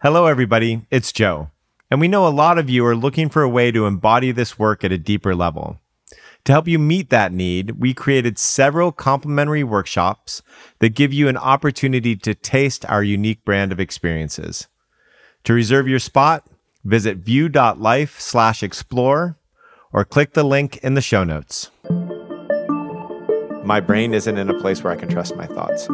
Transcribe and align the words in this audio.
Hello, 0.00 0.26
everybody. 0.26 0.86
It's 0.92 1.10
Joe. 1.10 1.50
And 1.90 2.00
we 2.00 2.06
know 2.06 2.24
a 2.24 2.30
lot 2.30 2.56
of 2.56 2.70
you 2.70 2.86
are 2.86 2.94
looking 2.94 3.28
for 3.28 3.42
a 3.42 3.48
way 3.48 3.72
to 3.72 3.84
embody 3.84 4.30
this 4.30 4.56
work 4.56 4.84
at 4.84 4.92
a 4.92 4.96
deeper 4.96 5.34
level. 5.34 5.80
To 6.44 6.52
help 6.52 6.68
you 6.68 6.78
meet 6.78 7.10
that 7.10 7.32
need, 7.32 7.80
we 7.80 7.94
created 7.94 8.38
several 8.38 8.92
complimentary 8.92 9.64
workshops 9.64 10.40
that 10.78 10.90
give 10.90 11.12
you 11.12 11.26
an 11.26 11.36
opportunity 11.36 12.14
to 12.14 12.32
taste 12.36 12.84
our 12.88 13.02
unique 13.02 13.44
brand 13.44 13.72
of 13.72 13.80
experiences. 13.80 14.68
To 15.42 15.52
reserve 15.52 15.88
your 15.88 15.98
spot, 15.98 16.46
visit 16.84 17.16
view.life 17.16 18.20
slash 18.20 18.62
explore 18.62 19.36
or 19.92 20.04
click 20.04 20.34
the 20.34 20.44
link 20.44 20.76
in 20.76 20.94
the 20.94 21.00
show 21.00 21.24
notes. 21.24 21.72
My 23.64 23.80
brain 23.80 24.14
isn't 24.14 24.38
in 24.38 24.48
a 24.48 24.60
place 24.60 24.84
where 24.84 24.92
I 24.92 24.96
can 24.96 25.08
trust 25.08 25.34
my 25.34 25.46
thoughts. 25.46 25.88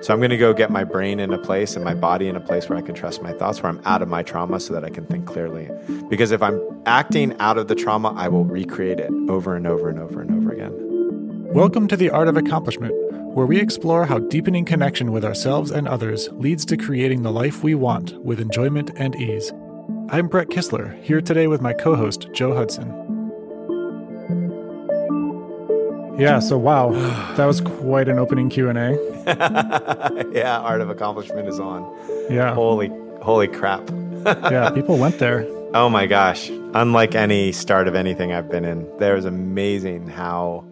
So 0.00 0.14
I'm 0.14 0.20
going 0.20 0.30
to 0.30 0.36
go 0.36 0.52
get 0.52 0.70
my 0.70 0.84
brain 0.84 1.18
in 1.18 1.32
a 1.32 1.38
place 1.38 1.74
and 1.74 1.84
my 1.84 1.92
body 1.92 2.28
in 2.28 2.36
a 2.36 2.40
place 2.40 2.68
where 2.68 2.78
I 2.78 2.82
can 2.82 2.94
trust 2.94 3.20
my 3.20 3.32
thoughts, 3.32 3.60
where 3.60 3.70
I'm 3.70 3.82
out 3.84 4.00
of 4.00 4.08
my 4.08 4.22
trauma 4.22 4.60
so 4.60 4.72
that 4.72 4.84
I 4.84 4.90
can 4.90 5.04
think 5.06 5.26
clearly. 5.26 5.68
Because 6.08 6.30
if 6.30 6.40
I'm 6.40 6.60
acting 6.86 7.36
out 7.40 7.58
of 7.58 7.66
the 7.66 7.74
trauma, 7.74 8.14
I 8.16 8.28
will 8.28 8.44
recreate 8.44 9.00
it 9.00 9.10
over 9.28 9.56
and 9.56 9.66
over 9.66 9.88
and 9.88 9.98
over 9.98 10.20
and 10.20 10.30
over 10.30 10.52
again. 10.52 11.52
Welcome 11.52 11.88
to 11.88 11.96
The 11.96 12.10
Art 12.10 12.28
of 12.28 12.36
Accomplishment, 12.36 12.94
where 13.34 13.44
we 13.44 13.58
explore 13.58 14.06
how 14.06 14.20
deepening 14.20 14.64
connection 14.64 15.10
with 15.10 15.24
ourselves 15.24 15.72
and 15.72 15.88
others 15.88 16.28
leads 16.32 16.64
to 16.66 16.76
creating 16.76 17.22
the 17.22 17.32
life 17.32 17.64
we 17.64 17.74
want 17.74 18.16
with 18.22 18.38
enjoyment 18.38 18.92
and 18.94 19.16
ease. 19.16 19.52
I'm 20.10 20.28
Brett 20.28 20.48
Kistler, 20.48 21.02
here 21.02 21.20
today 21.20 21.48
with 21.48 21.60
my 21.60 21.72
co 21.72 21.96
host, 21.96 22.28
Joe 22.32 22.54
Hudson. 22.54 23.07
Yeah, 26.18 26.40
so 26.40 26.58
wow, 26.58 26.90
that 27.36 27.46
was 27.46 27.60
quite 27.60 28.08
an 28.08 28.18
opening 28.18 28.50
Q&A. 28.50 28.72
yeah, 30.32 30.58
Art 30.58 30.80
of 30.80 30.90
Accomplishment 30.90 31.48
is 31.48 31.60
on. 31.60 31.84
Yeah. 32.28 32.54
Holy 32.54 32.90
holy 33.22 33.46
crap. 33.48 33.88
yeah, 34.26 34.70
people 34.70 34.98
went 34.98 35.18
there. 35.18 35.46
Oh 35.74 35.88
my 35.88 36.06
gosh. 36.06 36.48
Unlike 36.74 37.14
any 37.14 37.52
start 37.52 37.88
of 37.88 37.94
anything 37.94 38.32
I've 38.32 38.50
been 38.50 38.64
in, 38.64 38.88
there 38.98 39.14
was 39.14 39.26
amazing 39.26 40.08
how 40.08 40.64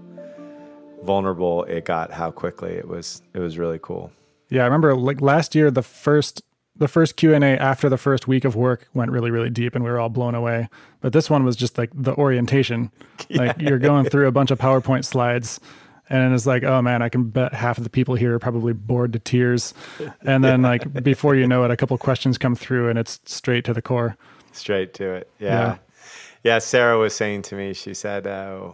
vulnerable 1.03 1.65
it 1.65 1.85
got, 1.85 2.11
how 2.11 2.31
quickly 2.31 2.73
it 2.73 2.89
was 2.89 3.23
it 3.33 3.39
was 3.39 3.57
really 3.57 3.79
cool. 3.81 4.11
Yeah, 4.49 4.63
I 4.63 4.65
remember 4.65 4.97
like 4.97 5.21
last 5.21 5.55
year 5.55 5.71
the 5.71 5.83
first 5.83 6.43
the 6.79 6.89
first 6.89 7.17
Q&A 7.17 7.39
after 7.39 7.89
the 7.89 7.97
first 7.97 8.29
week 8.29 8.45
of 8.45 8.55
work 8.55 8.89
went 8.95 9.11
really 9.11 9.31
really 9.31 9.51
deep 9.51 9.75
and 9.75 9.85
we 9.85 9.91
were 9.91 9.99
all 9.99 10.09
blown 10.09 10.35
away. 10.35 10.69
But 11.01 11.13
this 11.13 11.31
one 11.31 11.45
was 11.45 11.57
just 11.57 11.79
like 11.79 11.91
the 11.95 12.15
orientation. 12.15 12.91
Yeah. 13.29 13.39
Like 13.39 13.61
you're 13.61 13.79
going 13.79 14.05
through 14.05 14.29
a 14.29 14.33
bunch 14.33 14.53
of 14.53 14.59
PowerPoint 14.59 15.05
slides 15.05 15.59
and 16.09 16.33
it's 16.33 16.47
like, 16.47 16.63
oh 16.63 16.81
man, 16.83 17.03
I 17.03 17.09
can 17.09 17.25
bet 17.25 17.53
half 17.53 17.79
of 17.79 17.85
the 17.85 17.91
people 17.91 18.15
here 18.15 18.35
are 18.35 18.39
probably 18.39 18.73
bored 18.73 19.13
to 19.15 19.19
tears. 19.19 19.75
And 20.23 20.45
then 20.45 20.63
yeah. 20.63 20.69
like 20.69 21.03
before 21.03 21.35
you 21.35 21.47
know 21.47 21.65
it 21.65 21.71
a 21.71 21.77
couple 21.77 21.97
questions 21.99 22.39
come 22.39 22.55
through 22.55 22.89
and 22.89 22.99
it's 22.99 23.21
straight 23.25 23.65
to 23.65 23.75
the 23.75 23.83
core. 23.83 24.17
Straight 24.53 24.95
to 24.95 25.15
it. 25.15 25.31
Yeah. 25.39 25.49
Yeah, 25.49 25.77
yeah 26.45 26.59
Sarah 26.59 26.99
was 26.99 27.15
saying 27.15 27.43
to 27.43 27.57
me, 27.57 27.73
she 27.73 27.95
said, 27.95 28.27
uh, 28.27 28.73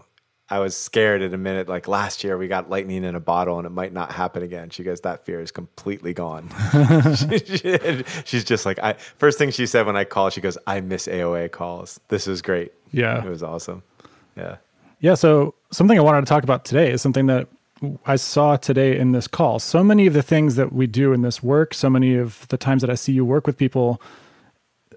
I 0.48 0.58
was 0.58 0.76
scared 0.76 1.22
in 1.22 1.32
a 1.32 1.38
minute. 1.38 1.68
Like 1.68 1.88
last 1.88 2.24
year, 2.24 2.36
we 2.36 2.46
got 2.46 2.68
lightning 2.68 3.04
in 3.04 3.14
a 3.14 3.20
bottle, 3.20 3.58
and 3.58 3.66
it 3.66 3.70
might 3.70 3.92
not 3.92 4.12
happen 4.12 4.42
again. 4.42 4.70
She 4.70 4.82
goes, 4.82 5.00
"That 5.00 5.24
fear 5.24 5.40
is 5.40 5.50
completely 5.50 6.12
gone." 6.12 6.50
she's 8.24 8.44
just 8.44 8.66
like, 8.66 8.78
I. 8.80 8.94
First 8.94 9.38
thing 9.38 9.50
she 9.50 9.66
said 9.66 9.86
when 9.86 9.96
I 9.96 10.04
called, 10.04 10.32
she 10.32 10.40
goes, 10.40 10.58
"I 10.66 10.80
miss 10.80 11.06
AOA 11.06 11.52
calls. 11.52 12.00
This 12.08 12.26
is 12.26 12.42
great. 12.42 12.72
Yeah, 12.92 13.24
it 13.24 13.28
was 13.28 13.42
awesome. 13.42 13.82
Yeah, 14.36 14.56
yeah. 15.00 15.14
So 15.14 15.54
something 15.70 15.98
I 15.98 16.02
wanted 16.02 16.20
to 16.20 16.26
talk 16.26 16.44
about 16.44 16.64
today 16.64 16.92
is 16.92 17.00
something 17.00 17.26
that 17.26 17.48
I 18.06 18.16
saw 18.16 18.56
today 18.56 18.96
in 18.96 19.12
this 19.12 19.26
call. 19.26 19.58
So 19.58 19.82
many 19.82 20.06
of 20.06 20.14
the 20.14 20.22
things 20.22 20.56
that 20.56 20.72
we 20.72 20.86
do 20.86 21.12
in 21.12 21.22
this 21.22 21.42
work, 21.42 21.74
so 21.74 21.90
many 21.90 22.16
of 22.16 22.46
the 22.48 22.56
times 22.56 22.82
that 22.82 22.90
I 22.90 22.94
see 22.94 23.12
you 23.12 23.24
work 23.24 23.46
with 23.46 23.56
people, 23.56 24.00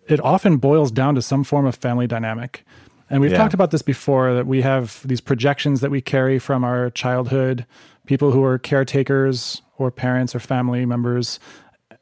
it 0.08 0.20
often 0.22 0.58
boils 0.58 0.92
down 0.92 1.16
to 1.16 1.22
some 1.22 1.44
form 1.44 1.66
of 1.66 1.76
family 1.76 2.08
dynamic. 2.08 2.64
And 3.10 3.22
we've 3.22 3.32
yeah. 3.32 3.38
talked 3.38 3.54
about 3.54 3.72
this 3.72 3.82
before 3.82 4.34
that 4.34 4.48
we 4.48 4.62
have 4.62 5.02
these 5.06 5.22
projections 5.22 5.82
that 5.82 5.92
we 5.92 6.02
carry 6.02 6.40
from 6.40 6.64
our 6.64 6.90
childhood, 6.90 7.66
people 8.06 8.32
who 8.32 8.44
are 8.44 8.58
caretakers 8.58 9.62
or 9.78 9.92
parents 9.92 10.34
or 10.34 10.40
family 10.40 10.86
members, 10.86 11.40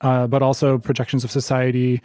uh, 0.02 0.28
but 0.28 0.42
also 0.42 0.78
projections 0.78 1.24
of 1.24 1.32
society, 1.32 2.02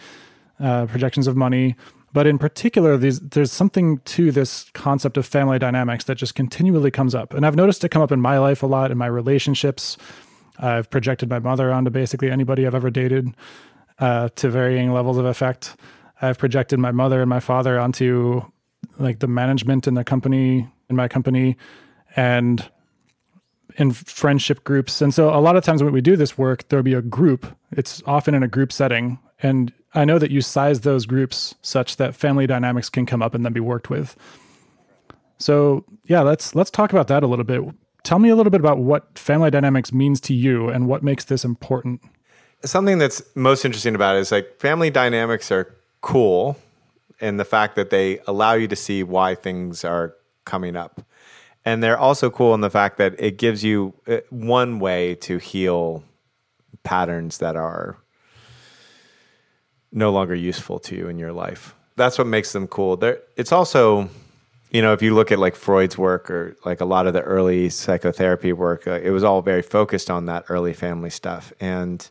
uh, 0.60 0.87
projections 0.87 1.26
of 1.26 1.37
money. 1.37 1.76
But 2.12 2.26
in 2.26 2.38
particular, 2.38 2.97
these, 2.97 3.20
there's 3.20 3.53
something 3.53 3.98
to 3.98 4.32
this 4.32 4.70
concept 4.72 5.16
of 5.16 5.26
family 5.26 5.58
dynamics 5.58 6.04
that 6.04 6.16
just 6.16 6.34
continually 6.34 6.91
comes 6.91 7.14
up. 7.14 7.34
And 7.34 7.44
I've 7.44 7.54
noticed 7.54 7.84
it 7.84 7.91
come 7.91 8.03
up 8.03 8.12
in 8.12 8.20
my 8.20 8.38
life 8.38 8.62
a 8.62 8.66
lot, 8.66 8.91
in 8.91 8.98
my 8.98 9.06
relationships. 9.06 9.97
I've 10.58 10.91
projected 10.91 11.28
my 11.28 11.38
mother 11.38 11.70
onto 11.70 11.91
basically 11.91 12.31
anybody 12.31 12.66
I've 12.66 12.75
ever 12.75 12.91
dated 12.91 13.28
uh, 13.98 14.31
to 14.37 14.48
varying 14.48 14.92
levels 14.92 15.19
of 15.19 15.26
effect. 15.26 15.76
I've 16.20 16.38
projected 16.38 16.78
my 16.78 16.91
mother 16.91 17.20
and 17.20 17.28
my 17.28 17.41
father 17.41 17.78
onto 17.78 18.42
like 18.99 19.21
the 19.21 19.28
management 19.28 19.87
in 19.87 19.94
the 19.94 20.05
company 20.05 20.69
in 20.89 20.97
my 20.97 21.09
company 21.09 21.56
and 22.16 22.71
in 23.77 23.93
friendship 23.93 24.65
groups. 24.65 25.00
And 25.00 25.15
so 25.15 25.33
a 25.33 25.39
lot 25.39 25.56
of 25.56 25.65
times 25.65 25.83
when 25.83 25.93
we 25.93 26.00
do 26.00 26.16
this 26.16 26.37
work, 26.37 26.69
there'll 26.69 26.83
be 26.83 26.94
a 26.94 27.03
group. 27.03 27.47
It's 27.71 28.03
often 28.06 28.34
in 28.34 28.43
a 28.43 28.49
group 28.49 28.72
setting. 28.72 29.19
And 29.41 29.72
I 29.94 30.05
know 30.05 30.19
that 30.19 30.31
you 30.31 30.41
size 30.41 30.81
those 30.81 31.06
groups 31.06 31.55
such 31.62 31.97
that 31.97 32.15
family 32.15 32.47
dynamics 32.47 32.88
can 32.88 33.06
come 33.06 33.22
up 33.22 33.34
and 33.34 33.44
then 33.44 33.53
be 33.53 33.61
worked 33.61 33.88
with. 33.88 34.17
So 35.38 35.84
yeah, 36.05 36.21
let's 36.21 36.55
let's 36.55 36.71
talk 36.71 36.93
about 36.93 37.06
that 37.09 37.22
a 37.22 37.27
little 37.27 37.44
bit. 37.44 37.62
Tell 38.03 38.19
me 38.19 38.28
a 38.28 38.37
little 38.37 38.50
bit 38.50 38.61
about 38.61 38.78
what 38.78 39.19
family 39.19 39.50
dynamics 39.50 39.93
means 39.93 40.21
to 40.22 40.34
you 40.34 40.69
and 40.69 40.87
what 40.88 41.03
makes 41.03 41.25
this 41.25 41.44
important. 41.44 42.00
Something 42.65 42.99
that's 42.99 43.22
most 43.37 43.65
interesting 43.65 43.94
about 43.94 44.17
it 44.17 44.21
is 44.21 44.33
like 44.33 44.59
family 44.59 44.91
dynamics 44.91 45.53
are 45.53 45.77
cool 46.00 46.56
and 47.21 47.39
the 47.39 47.45
fact 47.45 47.77
that 47.77 47.91
they 47.91 48.21
allow 48.27 48.55
you 48.55 48.69
to 48.69 48.77
see 48.77 49.03
why 49.03 49.34
things 49.34 49.84
are 49.84 50.15
coming 50.45 50.77
up. 50.77 51.03
And 51.65 51.83
they're 51.83 51.99
also 51.99 52.31
cool 52.31 52.55
in 52.55 52.61
the 52.61 52.71
fact 52.71 52.97
that 52.99 53.15
it 53.19 53.37
gives 53.37 53.62
you 53.62 53.95
uh, 54.06 54.19
one 54.31 54.79
way 54.79 55.15
to 55.17 55.39
heal 55.39 56.05
patterns 56.83 57.39
that 57.39 57.56
are 57.56 57.99
no 59.93 60.11
longer 60.11 60.34
useful 60.34 60.79
to 60.79 60.97
you 60.97 61.09
in 61.09 61.19
your 61.19 61.33
life. 61.33 61.75
That's 61.97 62.17
what 62.17 62.27
makes 62.27 62.53
them 62.53 62.69
cool. 62.69 62.97
There, 62.97 63.21
it's 63.37 63.53
also, 63.53 64.09
you 64.71 64.81
know, 64.81 64.93
if 64.93 65.03
you 65.03 65.15
look 65.15 65.33
at 65.33 65.39
like 65.39 65.56
Freud's 65.56 65.99
work 65.99 66.31
or 66.31 66.56
like 66.65 66.81
a 66.81 66.85
lot 66.85 67.06
of 67.06 67.12
the 67.12 67.23
early 67.23 67.69
psychotherapy 67.69 68.53
work, 68.53 68.87
uh, 68.87 69.00
it 69.03 69.11
was 69.11 69.25
all 69.25 69.43
very 69.43 69.62
focused 69.62 70.11
on 70.11 70.27
that 70.27 70.45
early 70.49 70.73
family 70.73 71.11
stuff. 71.11 71.53
And 71.61 72.09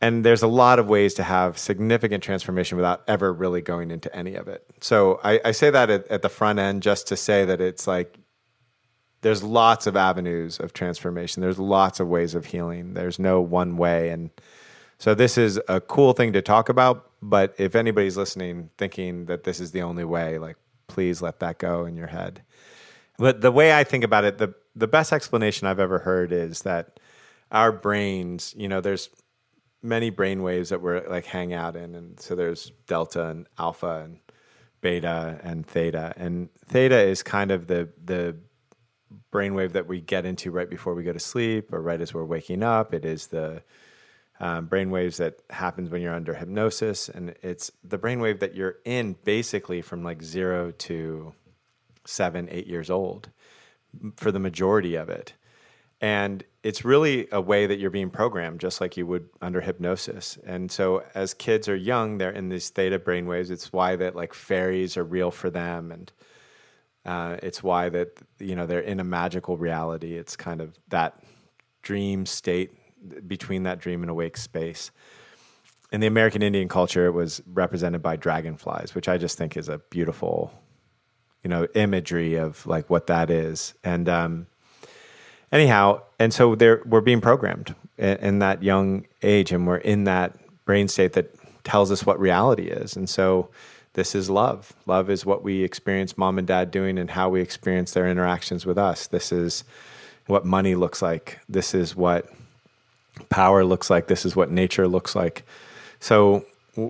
and 0.00 0.24
there's 0.24 0.42
a 0.42 0.48
lot 0.48 0.78
of 0.78 0.88
ways 0.88 1.14
to 1.14 1.22
have 1.22 1.58
significant 1.58 2.22
transformation 2.22 2.76
without 2.76 3.02
ever 3.08 3.32
really 3.32 3.60
going 3.60 3.90
into 3.90 4.14
any 4.14 4.34
of 4.36 4.46
it. 4.46 4.64
So 4.80 5.20
I, 5.24 5.40
I 5.44 5.52
say 5.52 5.70
that 5.70 5.90
at, 5.90 6.06
at, 6.08 6.22
the 6.22 6.28
front 6.28 6.58
end 6.58 6.82
just 6.82 7.08
to 7.08 7.16
say 7.16 7.44
that 7.44 7.60
it's 7.60 7.86
like 7.86 8.16
there's 9.22 9.42
lots 9.42 9.86
of 9.88 9.96
avenues 9.96 10.60
of 10.60 10.72
transformation. 10.72 11.40
There's 11.40 11.58
lots 11.58 11.98
of 11.98 12.06
ways 12.06 12.34
of 12.36 12.46
healing. 12.46 12.94
There's 12.94 13.18
no 13.18 13.40
one 13.40 13.76
way. 13.76 14.10
And 14.10 14.30
so 14.98 15.14
this 15.14 15.36
is 15.36 15.60
a 15.68 15.80
cool 15.80 16.12
thing 16.12 16.32
to 16.34 16.42
talk 16.42 16.68
about. 16.68 17.10
But 17.20 17.54
if 17.58 17.74
anybody's 17.74 18.16
listening 18.16 18.70
thinking 18.78 19.26
that 19.26 19.42
this 19.42 19.58
is 19.58 19.72
the 19.72 19.82
only 19.82 20.04
way, 20.04 20.38
like 20.38 20.56
please 20.86 21.20
let 21.20 21.40
that 21.40 21.58
go 21.58 21.84
in 21.84 21.96
your 21.96 22.06
head. 22.06 22.42
But 23.18 23.40
the 23.40 23.50
way 23.50 23.76
I 23.76 23.82
think 23.82 24.04
about 24.04 24.24
it, 24.24 24.38
the 24.38 24.54
the 24.76 24.86
best 24.86 25.12
explanation 25.12 25.66
I've 25.66 25.80
ever 25.80 25.98
heard 25.98 26.30
is 26.30 26.62
that 26.62 27.00
our 27.50 27.72
brains, 27.72 28.54
you 28.56 28.68
know, 28.68 28.80
there's 28.80 29.10
many 29.82 30.10
brain 30.10 30.42
waves 30.42 30.70
that 30.70 30.82
we're 30.82 31.06
like 31.08 31.24
hang 31.24 31.52
out 31.52 31.76
in 31.76 31.94
and 31.94 32.18
so 32.18 32.34
there's 32.34 32.72
delta 32.86 33.28
and 33.28 33.46
alpha 33.58 34.02
and 34.04 34.18
beta 34.80 35.40
and 35.42 35.66
theta 35.66 36.12
and 36.16 36.48
theta 36.66 36.98
is 36.98 37.22
kind 37.22 37.50
of 37.50 37.66
the 37.68 37.88
the 38.04 38.36
brainwave 39.32 39.72
that 39.72 39.86
we 39.86 40.00
get 40.00 40.24
into 40.24 40.50
right 40.50 40.68
before 40.68 40.94
we 40.94 41.02
go 41.02 41.12
to 41.12 41.20
sleep 41.20 41.72
or 41.72 41.80
right 41.80 42.00
as 42.00 42.14
we're 42.14 42.24
waking 42.24 42.62
up. 42.62 42.94
It 42.94 43.04
is 43.04 43.28
the 43.28 43.62
um, 44.40 44.68
brainwaves 44.68 45.16
that 45.16 45.40
happens 45.50 45.90
when 45.90 46.00
you're 46.00 46.14
under 46.14 46.34
hypnosis 46.34 47.08
and 47.08 47.34
it's 47.42 47.70
the 47.82 47.98
brainwave 47.98 48.40
that 48.40 48.54
you're 48.54 48.76
in 48.84 49.16
basically 49.24 49.82
from 49.82 50.04
like 50.04 50.22
zero 50.22 50.70
to 50.70 51.34
seven 52.04 52.48
eight 52.50 52.66
years 52.66 52.88
old 52.88 53.30
for 54.16 54.30
the 54.30 54.38
majority 54.38 54.94
of 54.94 55.08
it 55.08 55.32
and 56.00 56.44
it's 56.62 56.84
really 56.84 57.26
a 57.32 57.40
way 57.40 57.66
that 57.66 57.78
you're 57.78 57.90
being 57.90 58.10
programmed 58.10 58.60
just 58.60 58.80
like 58.80 58.96
you 58.96 59.06
would 59.06 59.28
under 59.40 59.60
hypnosis. 59.60 60.38
And 60.44 60.70
so 60.70 61.02
as 61.14 61.34
kids 61.34 61.68
are 61.68 61.76
young 61.76 62.18
they're 62.18 62.30
in 62.30 62.48
these 62.48 62.70
theta 62.70 62.98
brainwaves. 62.98 63.50
It's 63.50 63.72
why 63.72 63.96
that 63.96 64.14
like 64.14 64.34
fairies 64.34 64.96
are 64.96 65.04
real 65.04 65.30
for 65.30 65.50
them. 65.50 65.90
And 65.90 66.12
uh, 67.04 67.36
it's 67.42 67.62
why 67.62 67.88
that 67.88 68.18
you 68.38 68.54
know 68.54 68.66
they're 68.66 68.80
in 68.80 69.00
a 69.00 69.04
magical 69.04 69.56
reality. 69.56 70.14
It's 70.14 70.36
kind 70.36 70.60
of 70.60 70.78
that 70.88 71.20
dream 71.82 72.26
state 72.26 72.72
between 73.26 73.62
that 73.64 73.78
dream 73.78 74.02
and 74.02 74.10
awake 74.10 74.36
space. 74.36 74.90
In 75.90 76.00
the 76.00 76.06
american 76.06 76.42
indian 76.42 76.68
culture 76.68 77.06
it 77.06 77.12
was 77.12 77.40
represented 77.46 78.02
by 78.02 78.14
dragonflies 78.16 78.94
which 78.94 79.08
i 79.08 79.16
just 79.16 79.38
think 79.38 79.56
is 79.56 79.70
a 79.70 79.78
beautiful 79.78 80.52
you 81.42 81.50
know 81.50 81.66
imagery 81.74 82.34
of 82.36 82.66
like 82.66 82.90
what 82.90 83.06
that 83.06 83.30
is. 83.30 83.74
And 83.84 84.08
um, 84.08 84.46
anyhow, 85.52 86.02
and 86.18 86.32
so 86.32 86.54
we're 86.84 87.00
being 87.00 87.20
programmed 87.20 87.74
in, 87.96 88.16
in, 88.18 88.38
that 88.40 88.62
young 88.62 89.06
age, 89.22 89.52
and 89.52 89.66
we're 89.66 89.76
in 89.76 90.04
that 90.04 90.36
brain 90.64 90.88
state 90.88 91.14
that 91.14 91.34
tells 91.64 91.90
us 91.90 92.04
what 92.04 92.18
reality 92.18 92.68
is. 92.68 92.96
And 92.96 93.08
so 93.08 93.48
this 93.94 94.14
is 94.14 94.30
love. 94.30 94.72
Love 94.86 95.10
is 95.10 95.26
what 95.26 95.42
we 95.42 95.62
experience 95.62 96.16
mom 96.16 96.38
and 96.38 96.46
dad 96.46 96.70
doing 96.70 96.98
and 96.98 97.10
how 97.10 97.28
we 97.28 97.40
experience 97.40 97.92
their 97.92 98.06
interactions 98.08 98.64
with 98.64 98.78
us. 98.78 99.06
This 99.06 99.32
is 99.32 99.64
what 100.26 100.44
money 100.44 100.74
looks 100.74 101.02
like. 101.02 101.40
This 101.48 101.74
is 101.74 101.96
what 101.96 102.30
power 103.28 103.64
looks 103.64 103.90
like. 103.90 104.06
This 104.06 104.24
is 104.24 104.36
what 104.36 104.50
nature 104.50 104.86
looks 104.86 105.16
like. 105.16 105.44
So 106.00 106.44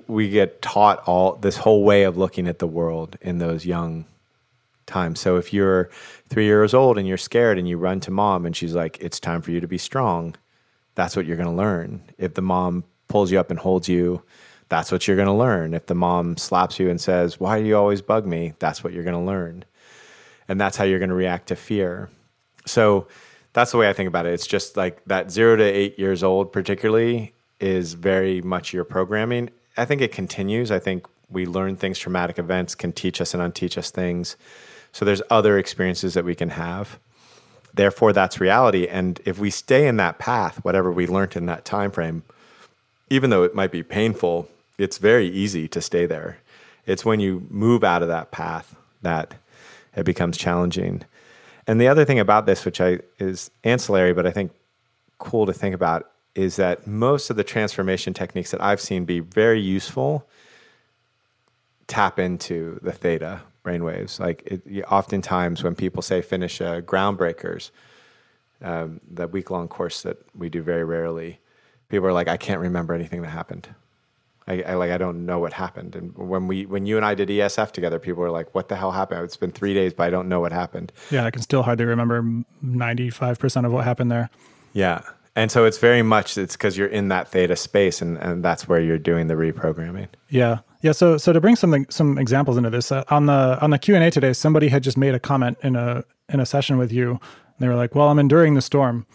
we 0.07 0.29
get 0.29 0.61
taught 0.61 1.03
all 1.07 1.37
this 1.37 1.57
whole 1.57 1.85
way 1.85 2.03
of 2.03 2.19
looking 2.19 2.47
at 2.47 2.59
the 2.59 2.67
world 2.67 3.17
in 3.21 3.39
those 3.39 3.65
young 3.65 4.05
times. 4.89 5.21
So 5.21 5.37
if 5.37 5.53
you're 5.53 5.91
three 6.29 6.47
years 6.47 6.75
old 6.75 6.99
and 6.99 7.07
you're 7.07 7.17
scared 7.17 7.59
and 7.59 7.69
you 7.69 7.79
run 7.79 8.01
to 8.01 8.11
mom 8.11 8.45
and 8.45 8.57
she's 8.57 8.75
like, 8.75 8.99
it's 9.01 9.21
time 9.21 9.43
for 9.43 9.53
you 9.53 9.61
to 9.61 9.69
be 9.69 9.79
strong, 9.79 10.35
that's 10.97 11.15
what 11.15 11.27
you're 11.27 11.37
going 11.37 11.49
to 11.49 11.55
learn. 11.55 12.03
If 12.19 12.35
the 12.35 12.43
mom 12.43 12.85
pulls 13.07 13.31
you 13.31 13.39
up 13.39 13.51
and 13.51 13.59
holds 13.59 13.89
you, 13.89 14.23
that's 14.69 14.91
what 14.91 15.07
you're 15.07 15.17
going 15.17 15.29
to 15.29 15.33
learn. 15.33 15.75
If 15.75 15.87
the 15.87 15.95
mom 15.95 16.37
slaps 16.37 16.79
you 16.79 16.91
and 16.91 17.01
says, 17.01 17.41
Why 17.41 17.61
do 17.61 17.67
you 17.67 17.77
always 17.77 18.03
bug 18.03 18.27
me? 18.27 18.55
That's 18.59 18.83
what 18.83 18.93
you're 18.93 19.05
going 19.05 19.15
to 19.15 19.21
learn. 19.21 19.65
And 20.49 20.61
that's 20.61 20.77
how 20.77 20.85
you're 20.85 20.99
going 20.99 21.09
to 21.11 21.15
react 21.15 21.49
to 21.49 21.57
fear. 21.57 22.11
So 22.67 23.07
that's 23.53 23.71
the 23.71 23.79
way 23.79 23.89
I 23.89 23.93
think 23.93 24.09
about 24.09 24.27
it. 24.27 24.35
It's 24.35 24.47
just 24.47 24.77
like 24.77 25.05
that 25.07 25.31
zero 25.31 25.57
to 25.57 25.65
eight 25.65 25.99
years 25.99 26.23
old, 26.23 26.53
particularly, 26.53 27.35
is 27.61 27.95
very 27.95 28.43
much 28.43 28.73
your 28.73 28.85
programming. 28.85 29.51
I 29.77 29.85
think 29.85 30.01
it 30.01 30.13
continues. 30.13 30.71
I 30.71 30.79
think 30.79 31.07
we 31.31 31.47
learn 31.47 31.77
things, 31.77 31.99
traumatic 31.99 32.39
events 32.39 32.75
can 32.75 32.93
teach 32.93 33.21
us 33.21 33.35
and 33.35 33.43
unteach 33.43 33.77
us 33.77 33.91
things. 33.91 34.37
So 34.99 35.05
there's 35.05 35.23
other 35.31 35.59
experiences 35.59 36.15
that 36.15 36.25
we 36.25 36.35
can 36.35 36.49
have. 36.49 36.99
Therefore, 37.73 38.13
that's 38.13 38.41
reality. 38.41 38.89
And 38.89 39.21
if 39.25 39.39
we 39.39 39.49
stay 39.49 39.87
in 39.87 39.97
that 39.99 40.19
path, 40.19 40.57
whatever 40.65 40.91
we 40.91 41.07
learned 41.07 41.37
in 41.37 41.47
that 41.47 41.65
time 41.65 41.93
frame, 41.93 42.25
even 43.09 43.31
though 43.31 43.45
it 43.45 43.55
might 43.55 43.71
be 43.71 43.85
painful, 43.85 44.49
it's 44.77 44.99
very 44.99 45.29
easy 45.29 45.69
to 45.69 45.81
stay 45.81 46.05
there. 46.05 46.39
It's 46.85 47.05
when 47.05 47.21
you 47.21 47.47
move 47.49 47.85
out 47.85 48.03
of 48.03 48.09
that 48.09 48.33
path 48.33 48.75
that 49.03 49.37
it 49.95 50.03
becomes 50.03 50.37
challenging. 50.37 51.05
And 51.69 51.81
the 51.81 51.87
other 51.87 52.05
thing 52.05 52.19
about 52.19 52.47
this, 52.47 52.65
which 52.65 52.81
I 52.81 52.99
is 53.21 53.53
ancillary, 53.63 54.13
but 54.13 54.27
I 54.27 54.33
think 54.33 54.51
cool 55.19 55.47
to 55.47 55.53
think 55.53 55.77
about, 55.77 56.11
is 56.35 56.57
that 56.57 56.89
most 56.89 57.31
of 57.31 57.37
the 57.37 57.45
transformation 57.45 58.15
techniques 58.15 58.51
that 58.51 58.61
I've 58.61 58.81
seen 58.81 59.05
be 59.05 59.21
very 59.21 59.61
useful 59.61 60.27
tap 61.87 62.19
into 62.19 62.81
the 62.83 62.91
theta 62.91 63.43
brainwaves. 63.69 64.19
Like 64.19 64.43
it, 64.47 64.85
oftentimes 64.91 65.63
when 65.63 65.75
people 65.75 66.03
say 66.03 66.23
finish 66.23 66.61
uh, 66.61 66.81
groundbreakers, 66.81 67.71
um, 68.63 69.01
the 69.11 69.29
week 69.29 69.51
long 69.51 69.69
course 69.69 70.03
that 70.03 70.19
we 70.35 70.49
do 70.49 70.63
very 70.63 70.85
rarely, 70.85 71.41
people 71.89 72.07
are 72.07 72.13
like, 72.13 72.29
I 72.29 72.37
can't 72.37 72.61
remember 72.61 72.95
anything 72.95 73.23
that 73.23 73.29
happened. 73.29 73.69
I, 74.47 74.63
I, 74.63 74.75
like 74.75 74.91
I 74.91 74.97
don't 74.97 75.27
know 75.27 75.39
what 75.39 75.53
happened. 75.53 75.95
And 75.95 76.17
when 76.17 76.47
we 76.47 76.65
when 76.65 76.87
you 76.87 76.97
and 76.97 77.05
I 77.05 77.15
did 77.15 77.29
ESF 77.29 77.71
together, 77.71 77.99
people 77.99 78.23
were 78.23 78.31
like, 78.31 78.55
"What 78.55 78.69
the 78.69 78.77
hell 78.77 78.93
happened?" 78.93 79.23
It's 79.25 79.37
been 79.37 79.53
three 79.53 79.75
days, 79.75 79.93
but 79.93 80.05
I 80.05 80.11
don't 80.11 80.27
know 80.27 80.41
what 80.41 80.53
happened. 80.53 80.91
Yeah, 81.11 81.27
I 81.27 81.31
can 81.31 81.43
still 81.43 81.63
hardly 81.63 81.85
remember 81.85 82.25
ninety 82.63 83.11
five 83.11 83.39
percent 83.39 83.67
of 83.67 83.73
what 83.73 83.85
happened 83.85 84.11
there. 84.11 84.31
Yeah, 84.73 85.03
and 85.37 85.51
so 85.51 85.67
it's 85.67 85.77
very 85.77 86.01
much 86.01 86.39
it's 86.39 86.57
because 86.57 86.79
you're 86.79 86.89
in 86.89 87.09
that 87.09 87.29
theta 87.29 87.57
space, 87.57 88.01
and 88.01 88.17
and 88.17 88.43
that's 88.43 88.67
where 88.67 88.81
you're 88.81 88.97
doing 88.97 89.27
the 89.27 89.35
reprogramming. 89.35 90.09
Yeah, 90.31 90.61
yeah. 90.81 90.93
So 90.93 91.17
so 91.17 91.33
to 91.33 91.41
bring 91.41 91.57
some 91.57 91.87
some 91.91 92.19
examples 92.19 92.57
into 92.57 92.71
this 92.71 92.93
uh, 92.93 93.05
on 93.09 93.27
the 93.27 93.59
on 93.61 93.71
the 93.71 93.79
Q 93.79 93.95
and 93.95 94.05
A 94.05 94.11
today, 94.11 94.33
somebody 94.33 94.69
had 94.69 94.83
just 94.83 94.97
made 94.97 95.15
a 95.15 95.21
comment 95.21 95.59
in 95.63 95.77
a 95.77 96.05
in 96.29 96.41
a 96.41 96.47
session 96.47 96.79
with 96.79 96.93
you. 96.93 97.21
They 97.59 97.69
were 97.69 97.77
like, 97.77 97.95
"Well, 97.95 98.09
I'm 98.09 98.19
enduring 98.19 98.55
the 98.55 98.63
storm." 98.63 99.07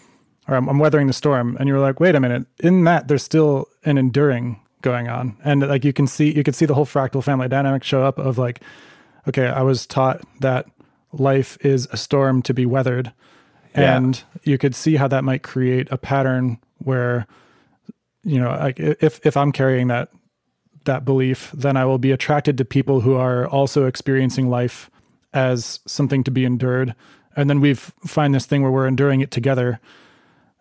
Or 0.46 0.56
I'm, 0.56 0.68
I'm 0.68 0.78
weathering 0.78 1.08
the 1.08 1.14
storm, 1.14 1.56
and 1.58 1.70
you 1.70 1.74
were 1.74 1.80
like, 1.80 2.02
"Wait 2.02 2.16
a 2.16 2.20
minute! 2.20 2.46
In 2.60 2.84
that, 2.84 3.08
there's 3.08 3.24
still 3.24 3.70
an 3.86 3.98
enduring 3.98 4.60
going 4.84 5.08
on 5.08 5.36
and 5.44 5.68
like 5.68 5.84
you 5.84 5.94
can 5.94 6.06
see 6.06 6.32
you 6.36 6.44
can 6.44 6.54
see 6.54 6.66
the 6.66 6.76
whole 6.76 6.86
fractal 6.86 7.24
family 7.24 7.48
dynamic 7.48 7.84
show 7.84 8.04
up 8.04 8.20
of 8.20 8.38
like 8.38 8.62
okay 9.28 9.48
i 9.48 9.62
was 9.62 9.88
taught 9.88 10.22
that 10.42 10.68
life 11.14 11.58
is 11.66 11.88
a 11.92 11.98
storm 11.98 12.42
to 12.44 12.54
be 12.54 12.66
weathered 12.66 13.12
and 13.74 14.24
you 14.44 14.58
could 14.60 14.76
see 14.76 14.98
how 14.98 15.08
that 15.08 15.24
might 15.24 15.42
create 15.42 15.88
a 15.90 15.98
pattern 15.98 16.60
where 16.80 17.26
you 18.24 18.40
know 18.40 18.50
like 18.50 18.80
if 18.80 19.26
if 19.26 19.36
i'm 19.36 19.52
carrying 19.52 19.88
that 19.88 20.10
that 20.86 21.06
belief 21.06 21.52
then 21.54 21.78
i 21.78 21.86
will 21.86 21.98
be 21.98 22.12
attracted 22.12 22.58
to 22.58 22.66
people 22.66 23.02
who 23.02 23.16
are 23.16 23.48
also 23.48 23.86
experiencing 23.86 24.50
life 24.50 24.90
as 25.34 25.80
something 25.86 26.24
to 26.24 26.32
be 26.32 26.46
endured. 26.46 26.96
And 27.36 27.50
then 27.50 27.60
we 27.60 27.74
find 27.74 28.34
this 28.34 28.46
thing 28.46 28.62
where 28.62 28.72
we're 28.72 28.88
enduring 28.88 29.22
it 29.22 29.32
together. 29.32 29.80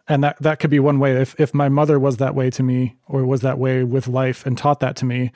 And 0.09 0.25
that 0.25 0.37
that 0.41 0.59
could 0.59 0.71
be 0.71 0.81
one 0.81 0.99
way. 0.99 1.21
If 1.21 1.39
if 1.39 1.55
my 1.55 1.69
mother 1.69 1.99
was 1.99 2.17
that 2.17 2.35
way 2.35 2.51
to 2.51 2.63
me 2.63 2.97
or 3.07 3.25
was 3.25 3.43
that 3.43 3.59
way 3.59 3.85
with 3.85 4.09
life 4.09 4.45
and 4.47 4.57
taught 4.59 4.81
that 4.81 4.97
to 4.97 5.05
me 5.05 5.33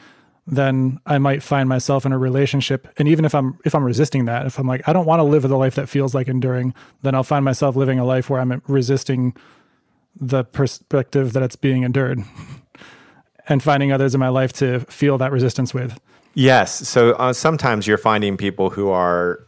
then 0.49 1.01
i 1.05 1.19
might 1.19 1.43
find 1.43 1.69
myself 1.69 2.07
in 2.07 2.13
a 2.13 2.19
relationship. 2.19 2.87
And 2.99 3.09
even 3.09 3.25
if 3.25 3.35
i'm 3.35 3.59
if 3.65 3.75
i'm 3.75 3.83
resisting 3.83 4.27
that 4.27 4.47
if 4.47 4.59
i'm 4.61 4.67
like 4.67 4.89
i 4.89 4.93
don't 4.93 5.07
want 5.07 5.19
to 5.19 5.25
live 5.25 5.45
a 5.45 5.49
life 5.49 5.75
that 5.75 5.89
feels 5.89 6.15
like 6.15 6.29
enduring 6.29 6.73
then 7.03 7.17
i'll 7.17 7.25
find 7.25 7.45
myself 7.45 7.75
living 7.75 7.99
a 7.99 8.05
life 8.05 8.31
where 8.31 8.41
i'm 8.41 8.63
resisting 8.69 9.35
the 10.15 10.45
perspective 10.45 11.33
that 11.33 11.43
it's 11.43 11.57
being 11.57 11.83
endured 11.83 12.21
and 13.49 13.63
finding 13.63 13.93
others 13.93 14.15
in 14.15 14.21
my 14.21 14.29
life 14.29 14.53
to 14.53 14.81
feel 14.81 15.19
that 15.19 15.33
resistance 15.33 15.73
with 15.73 15.99
yes 16.35 16.89
so 16.89 17.13
uh, 17.13 17.33
sometimes 17.33 17.87
you're 17.87 17.99
finding 17.99 18.37
people 18.37 18.71
who 18.71 18.91
are 18.91 19.47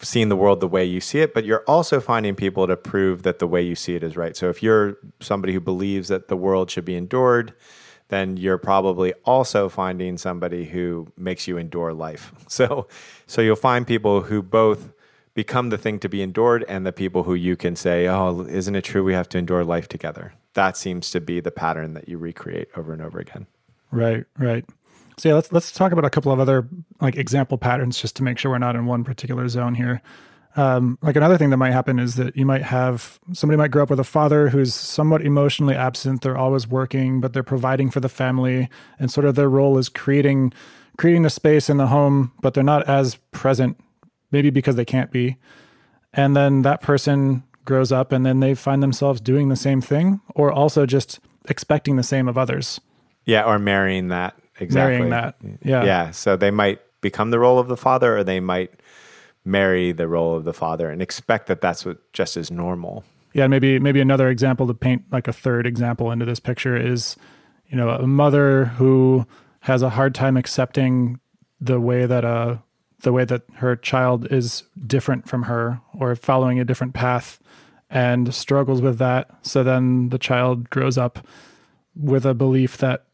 seeing 0.00 0.28
the 0.28 0.36
world 0.36 0.60
the 0.60 0.68
way 0.68 0.84
you 0.84 1.00
see 1.00 1.20
it, 1.20 1.34
but 1.34 1.44
you're 1.44 1.64
also 1.66 2.00
finding 2.00 2.34
people 2.34 2.66
to 2.66 2.76
prove 2.76 3.22
that 3.24 3.38
the 3.38 3.46
way 3.46 3.60
you 3.60 3.74
see 3.74 3.94
it 3.94 4.02
is 4.02 4.16
right. 4.16 4.36
So 4.36 4.48
if 4.48 4.62
you're 4.62 4.96
somebody 5.20 5.52
who 5.52 5.60
believes 5.60 6.08
that 6.08 6.28
the 6.28 6.36
world 6.36 6.70
should 6.70 6.84
be 6.84 6.96
endured, 6.96 7.52
then 8.08 8.36
you're 8.36 8.58
probably 8.58 9.12
also 9.24 9.68
finding 9.68 10.18
somebody 10.18 10.64
who 10.64 11.08
makes 11.16 11.46
you 11.46 11.58
endure 11.58 11.92
life. 11.92 12.32
So 12.48 12.86
so 13.26 13.40
you'll 13.40 13.56
find 13.56 13.86
people 13.86 14.22
who 14.22 14.42
both 14.42 14.92
become 15.34 15.70
the 15.70 15.78
thing 15.78 15.98
to 16.00 16.08
be 16.08 16.20
endured 16.20 16.64
and 16.68 16.84
the 16.84 16.92
people 16.92 17.22
who 17.22 17.34
you 17.34 17.56
can 17.56 17.76
say, 17.76 18.06
"Oh, 18.06 18.42
isn't 18.42 18.76
it 18.76 18.84
true 18.84 19.02
we 19.02 19.14
have 19.14 19.28
to 19.30 19.38
endure 19.38 19.64
life 19.64 19.88
together?" 19.88 20.34
That 20.54 20.76
seems 20.76 21.10
to 21.12 21.20
be 21.20 21.40
the 21.40 21.50
pattern 21.50 21.94
that 21.94 22.08
you 22.08 22.18
recreate 22.18 22.68
over 22.76 22.92
and 22.92 23.00
over 23.00 23.18
again. 23.18 23.46
Right, 23.90 24.24
right. 24.38 24.64
So 25.18 25.28
yeah, 25.28 25.34
let's 25.34 25.52
let's 25.52 25.72
talk 25.72 25.92
about 25.92 26.04
a 26.04 26.10
couple 26.10 26.32
of 26.32 26.40
other 26.40 26.68
like 27.00 27.16
example 27.16 27.58
patterns 27.58 28.00
just 28.00 28.16
to 28.16 28.22
make 28.22 28.38
sure 28.38 28.50
we're 28.50 28.58
not 28.58 28.76
in 28.76 28.86
one 28.86 29.04
particular 29.04 29.48
zone 29.48 29.74
here. 29.74 30.02
Um, 30.54 30.98
like 31.00 31.16
another 31.16 31.38
thing 31.38 31.50
that 31.50 31.56
might 31.56 31.72
happen 31.72 31.98
is 31.98 32.16
that 32.16 32.36
you 32.36 32.44
might 32.44 32.62
have 32.62 33.18
somebody 33.32 33.56
might 33.56 33.70
grow 33.70 33.84
up 33.84 33.90
with 33.90 34.00
a 34.00 34.04
father 34.04 34.50
who's 34.50 34.74
somewhat 34.74 35.22
emotionally 35.22 35.74
absent. 35.74 36.22
They're 36.22 36.36
always 36.36 36.66
working, 36.66 37.20
but 37.20 37.32
they're 37.32 37.42
providing 37.42 37.90
for 37.90 38.00
the 38.00 38.08
family, 38.08 38.68
and 38.98 39.10
sort 39.10 39.26
of 39.26 39.34
their 39.34 39.48
role 39.48 39.78
is 39.78 39.88
creating 39.88 40.52
creating 40.98 41.22
the 41.22 41.30
space 41.30 41.70
in 41.70 41.78
the 41.78 41.86
home, 41.86 42.32
but 42.42 42.52
they're 42.52 42.62
not 42.62 42.86
as 42.86 43.16
present, 43.30 43.80
maybe 44.30 44.50
because 44.50 44.76
they 44.76 44.84
can't 44.84 45.10
be. 45.10 45.36
And 46.12 46.36
then 46.36 46.62
that 46.62 46.82
person 46.82 47.42
grows 47.64 47.92
up, 47.92 48.12
and 48.12 48.24
then 48.26 48.40
they 48.40 48.54
find 48.54 48.82
themselves 48.82 49.20
doing 49.20 49.48
the 49.48 49.56
same 49.56 49.80
thing, 49.80 50.20
or 50.34 50.52
also 50.52 50.86
just 50.86 51.20
expecting 51.48 51.96
the 51.96 52.02
same 52.02 52.28
of 52.28 52.38
others. 52.38 52.80
Yeah, 53.24 53.44
or 53.44 53.58
marrying 53.58 54.08
that 54.08 54.34
exactly. 54.58 54.94
marrying 54.94 55.10
that. 55.10 55.36
Yeah. 55.62 55.84
Yeah. 55.84 56.10
So 56.10 56.36
they 56.36 56.50
might 56.50 56.80
become 57.00 57.30
the 57.30 57.38
role 57.38 57.58
of 57.58 57.68
the 57.68 57.76
father 57.76 58.16
or 58.16 58.24
they 58.24 58.40
might 58.40 58.72
marry 59.44 59.92
the 59.92 60.06
role 60.06 60.36
of 60.36 60.44
the 60.44 60.52
father 60.52 60.88
and 60.88 61.02
expect 61.02 61.48
that 61.48 61.60
that's 61.60 61.84
what 61.84 62.12
just 62.12 62.36
is 62.36 62.50
normal. 62.50 63.04
Yeah, 63.34 63.46
maybe 63.46 63.78
maybe 63.78 64.00
another 64.00 64.28
example 64.28 64.66
to 64.66 64.74
paint 64.74 65.04
like 65.10 65.26
a 65.26 65.32
third 65.32 65.66
example 65.66 66.10
into 66.10 66.24
this 66.24 66.38
picture 66.40 66.76
is, 66.76 67.16
you 67.68 67.76
know, 67.76 67.90
a 67.90 68.06
mother 68.06 68.66
who 68.66 69.26
has 69.60 69.82
a 69.82 69.90
hard 69.90 70.14
time 70.14 70.36
accepting 70.36 71.18
the 71.60 71.80
way 71.80 72.06
that 72.06 72.24
uh 72.24 72.56
the 73.02 73.12
way 73.12 73.24
that 73.24 73.42
her 73.54 73.76
child 73.76 74.30
is 74.32 74.64
different 74.86 75.28
from 75.28 75.44
her 75.44 75.80
or 75.98 76.14
following 76.14 76.58
a 76.58 76.64
different 76.64 76.94
path 76.94 77.40
and 77.90 78.34
struggles 78.34 78.80
with 78.80 78.98
that. 78.98 79.30
So 79.42 79.62
then 79.62 80.08
the 80.08 80.18
child 80.18 80.70
grows 80.70 80.96
up 80.96 81.26
with 81.94 82.24
a 82.24 82.34
belief 82.34 82.78
that 82.78 83.04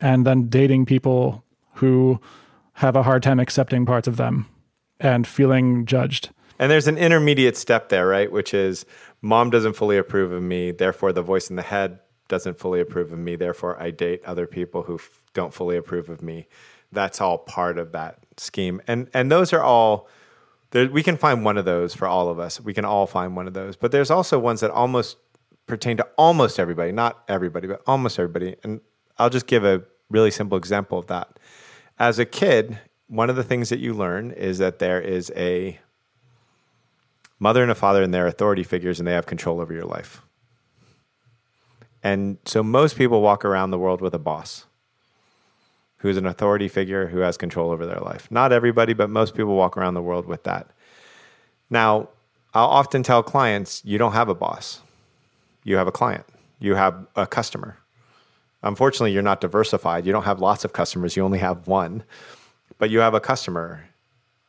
and 0.00 0.26
then 0.26 0.48
dating 0.48 0.86
people 0.86 1.44
who 1.74 2.20
have 2.74 2.96
a 2.96 3.02
hard 3.02 3.22
time 3.22 3.40
accepting 3.40 3.86
parts 3.86 4.08
of 4.08 4.16
them 4.16 4.46
and 5.00 5.26
feeling 5.26 5.86
judged. 5.86 6.30
And 6.58 6.70
there's 6.70 6.86
an 6.86 6.98
intermediate 6.98 7.56
step 7.56 7.88
there, 7.88 8.06
right? 8.06 8.30
Which 8.30 8.54
is 8.54 8.86
mom 9.20 9.50
doesn't 9.50 9.74
fully 9.74 9.98
approve 9.98 10.32
of 10.32 10.42
me, 10.42 10.70
therefore 10.70 11.12
the 11.12 11.22
voice 11.22 11.50
in 11.50 11.56
the 11.56 11.62
head 11.62 11.98
doesn't 12.28 12.58
fully 12.58 12.80
approve 12.80 13.12
of 13.12 13.18
me, 13.18 13.36
therefore 13.36 13.80
I 13.80 13.90
date 13.90 14.24
other 14.24 14.46
people 14.46 14.82
who 14.82 14.96
f- 14.96 15.22
don't 15.34 15.54
fully 15.54 15.76
approve 15.76 16.08
of 16.08 16.22
me. 16.22 16.48
That's 16.92 17.20
all 17.20 17.38
part 17.38 17.78
of 17.78 17.92
that 17.92 18.18
scheme. 18.36 18.80
And 18.86 19.08
and 19.14 19.30
those 19.30 19.52
are 19.52 19.62
all 19.62 20.08
there, 20.70 20.88
we 20.88 21.02
can 21.02 21.16
find 21.16 21.44
one 21.44 21.56
of 21.56 21.64
those 21.64 21.94
for 21.94 22.06
all 22.06 22.28
of 22.28 22.38
us. 22.38 22.60
We 22.60 22.74
can 22.74 22.84
all 22.84 23.06
find 23.06 23.36
one 23.36 23.46
of 23.46 23.54
those. 23.54 23.76
But 23.76 23.92
there's 23.92 24.10
also 24.10 24.38
ones 24.38 24.60
that 24.60 24.70
almost 24.70 25.16
pertain 25.66 25.96
to 25.96 26.06
almost 26.16 26.58
everybody, 26.58 26.92
not 26.92 27.22
everybody, 27.28 27.66
but 27.66 27.82
almost 27.86 28.18
everybody. 28.18 28.56
And 28.62 28.80
I'll 29.18 29.30
just 29.30 29.46
give 29.46 29.64
a 29.64 29.82
really 30.10 30.30
simple 30.30 30.58
example 30.58 30.98
of 30.98 31.06
that. 31.06 31.38
As 31.98 32.18
a 32.18 32.24
kid, 32.24 32.78
one 33.08 33.30
of 33.30 33.36
the 33.36 33.44
things 33.44 33.68
that 33.70 33.78
you 33.78 33.94
learn 33.94 34.32
is 34.32 34.58
that 34.58 34.78
there 34.78 35.00
is 35.00 35.32
a 35.36 35.78
mother 37.38 37.62
and 37.62 37.70
a 37.70 37.74
father 37.74 38.02
and 38.02 38.12
their 38.12 38.26
authority 38.26 38.62
figures 38.62 38.98
and 38.98 39.06
they 39.06 39.12
have 39.12 39.26
control 39.26 39.60
over 39.60 39.72
your 39.72 39.84
life. 39.84 40.22
And 42.06 42.38
so 42.44 42.62
most 42.62 42.96
people 42.96 43.20
walk 43.20 43.44
around 43.44 43.72
the 43.72 43.80
world 43.80 44.00
with 44.00 44.14
a 44.14 44.18
boss. 44.20 44.66
who's 45.98 46.16
an 46.16 46.26
authority 46.26 46.68
figure 46.68 47.08
who 47.08 47.18
has 47.18 47.36
control 47.36 47.70
over 47.70 47.84
their 47.86 47.98
life. 47.98 48.30
Not 48.30 48.52
everybody, 48.52 48.92
but 48.92 49.10
most 49.10 49.34
people 49.34 49.56
walk 49.56 49.76
around 49.76 49.94
the 49.94 50.02
world 50.02 50.26
with 50.26 50.44
that. 50.44 50.70
Now, 51.68 52.10
I'll 52.54 52.68
often 52.68 53.02
tell 53.02 53.22
clients 53.22 53.82
you 53.84 53.98
don't 53.98 54.12
have 54.12 54.28
a 54.28 54.34
boss, 54.34 54.82
you 55.64 55.76
have 55.76 55.88
a 55.88 55.92
client, 55.92 56.24
you 56.60 56.76
have 56.76 57.06
a 57.16 57.26
customer. 57.26 57.78
Unfortunately, 58.62 59.12
you're 59.12 59.22
not 59.22 59.40
diversified. 59.40 60.06
You 60.06 60.12
don't 60.12 60.24
have 60.24 60.38
lots 60.38 60.64
of 60.64 60.72
customers, 60.72 61.16
you 61.16 61.24
only 61.24 61.40
have 61.40 61.66
one, 61.66 62.04
but 62.78 62.90
you 62.90 63.00
have 63.00 63.14
a 63.14 63.20
customer. 63.20 63.88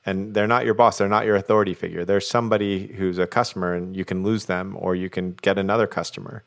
And 0.06 0.34
they're 0.34 0.48
not 0.48 0.64
your 0.64 0.74
boss, 0.74 1.00
they're 1.00 1.10
not 1.10 1.26
your 1.26 1.36
authority 1.36 1.74
figure. 1.74 2.06
There's 2.06 2.30
somebody 2.30 2.88
who's 2.98 3.18
a 3.18 3.26
customer, 3.26 3.74
and 3.74 3.96
you 3.96 4.06
can 4.06 4.22
lose 4.22 4.46
them, 4.46 4.76
or 4.78 4.96
you 4.96 5.10
can 5.10 5.32
get 5.42 5.58
another 5.58 5.88
customer 5.88 6.44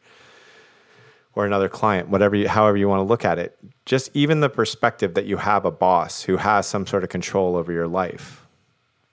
or 1.34 1.46
another 1.46 1.68
client, 1.68 2.08
whatever, 2.08 2.36
you, 2.36 2.48
however 2.48 2.76
you 2.76 2.88
want 2.88 3.00
to 3.00 3.04
look 3.04 3.24
at 3.24 3.38
it. 3.38 3.56
Just 3.86 4.10
even 4.14 4.40
the 4.40 4.48
perspective 4.48 5.14
that 5.14 5.26
you 5.26 5.36
have 5.36 5.64
a 5.64 5.70
boss 5.70 6.22
who 6.22 6.36
has 6.36 6.66
some 6.66 6.86
sort 6.86 7.04
of 7.04 7.10
control 7.10 7.56
over 7.56 7.72
your 7.72 7.88
life 7.88 8.46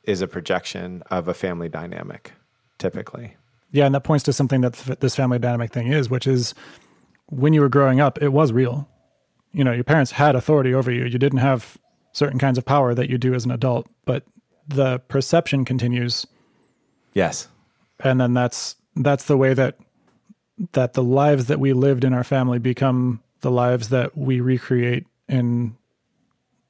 is 0.04 0.22
a 0.22 0.28
projection 0.28 1.04
of 1.12 1.28
a 1.28 1.34
family 1.34 1.70
dynamic, 1.70 2.34
typically. 2.80 3.36
Yeah, 3.72 3.86
and 3.86 3.94
that 3.94 4.04
points 4.04 4.24
to 4.26 4.34
something 4.34 4.62
that 4.62 4.74
this 5.00 5.16
family 5.16 5.40
dynamic 5.40 5.72
thing 5.72 5.88
is, 5.88 6.10
which 6.10 6.26
is 6.26 6.56
when 7.28 7.54
you 7.54 7.62
were 7.62 7.70
growing 7.70 8.00
up, 8.00 8.22
it 8.22 8.30
was 8.30 8.52
real. 8.52 8.88
You 9.52 9.64
know, 9.64 9.74
your 9.74 9.84
parents 9.84 10.12
had 10.12 10.36
authority 10.36 10.74
over 10.74 10.92
you. 10.92 11.06
You 11.06 11.20
didn't 11.20 11.40
have 11.40 11.78
certain 12.14 12.40
kinds 12.40 12.58
of 12.58 12.66
power 12.66 12.96
that 12.96 13.10
you 13.10 13.18
do 13.18 13.34
as 13.34 13.46
an 13.46 13.52
adult, 13.52 13.88
but 14.06 14.24
the 14.68 15.00
perception 15.00 15.66
continues. 15.66 16.26
Yes. 17.14 17.48
And 18.00 18.20
then 18.20 18.34
that's 18.34 18.76
that's 18.96 19.26
the 19.26 19.38
way 19.38 19.54
that 19.54 19.78
that 20.74 20.94
the 20.94 21.04
lives 21.04 21.48
that 21.48 21.60
we 21.60 21.74
lived 21.74 22.04
in 22.04 22.14
our 22.14 22.24
family 22.24 22.60
become 22.60 23.22
the 23.42 23.52
lives 23.52 23.90
that 23.90 24.18
we 24.18 24.42
recreate 24.42 25.06
in 25.28 25.76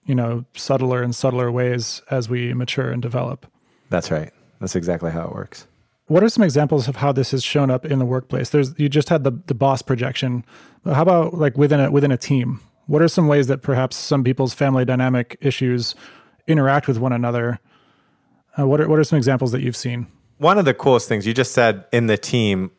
you 0.05 0.15
know 0.15 0.45
subtler 0.55 1.01
and 1.01 1.15
subtler 1.15 1.51
ways 1.51 2.01
as 2.09 2.29
we 2.29 2.53
mature 2.53 2.91
and 2.91 3.01
develop. 3.01 3.45
That's 3.89 4.11
right. 4.11 4.31
That's 4.59 4.75
exactly 4.75 5.11
how 5.11 5.25
it 5.25 5.33
works. 5.33 5.67
What 6.07 6.23
are 6.23 6.29
some 6.29 6.43
examples 6.43 6.87
of 6.87 6.95
how 6.95 7.11
this 7.11 7.31
has 7.31 7.43
shown 7.43 7.69
up 7.69 7.85
in 7.85 7.99
the 7.99 8.05
workplace? 8.05 8.49
There's 8.49 8.77
you 8.79 8.89
just 8.89 9.09
had 9.09 9.23
the 9.23 9.31
the 9.47 9.53
boss 9.53 9.81
projection. 9.81 10.45
But 10.83 10.95
how 10.95 11.01
about 11.01 11.33
like 11.33 11.57
within 11.57 11.79
a 11.79 11.91
within 11.91 12.11
a 12.11 12.17
team? 12.17 12.61
What 12.87 13.01
are 13.01 13.09
some 13.09 13.27
ways 13.27 13.47
that 13.47 13.61
perhaps 13.61 13.97
some 13.97 14.23
people's 14.23 14.53
family 14.53 14.85
dynamic 14.85 15.37
issues 15.41 15.95
interact 16.47 16.87
with 16.87 16.97
one 16.97 17.11
another? 17.11 17.59
Uh, 18.57 18.65
what 18.65 18.79
are 18.81 18.87
what 18.87 18.99
are 18.99 19.03
some 19.03 19.17
examples 19.17 19.51
that 19.51 19.61
you've 19.61 19.75
seen? 19.75 20.07
One 20.37 20.57
of 20.57 20.65
the 20.65 20.73
coolest 20.73 21.09
things 21.09 21.27
you 21.27 21.33
just 21.33 21.51
said 21.51 21.85
in 21.91 22.07
the 22.07 22.17
team 22.17 22.71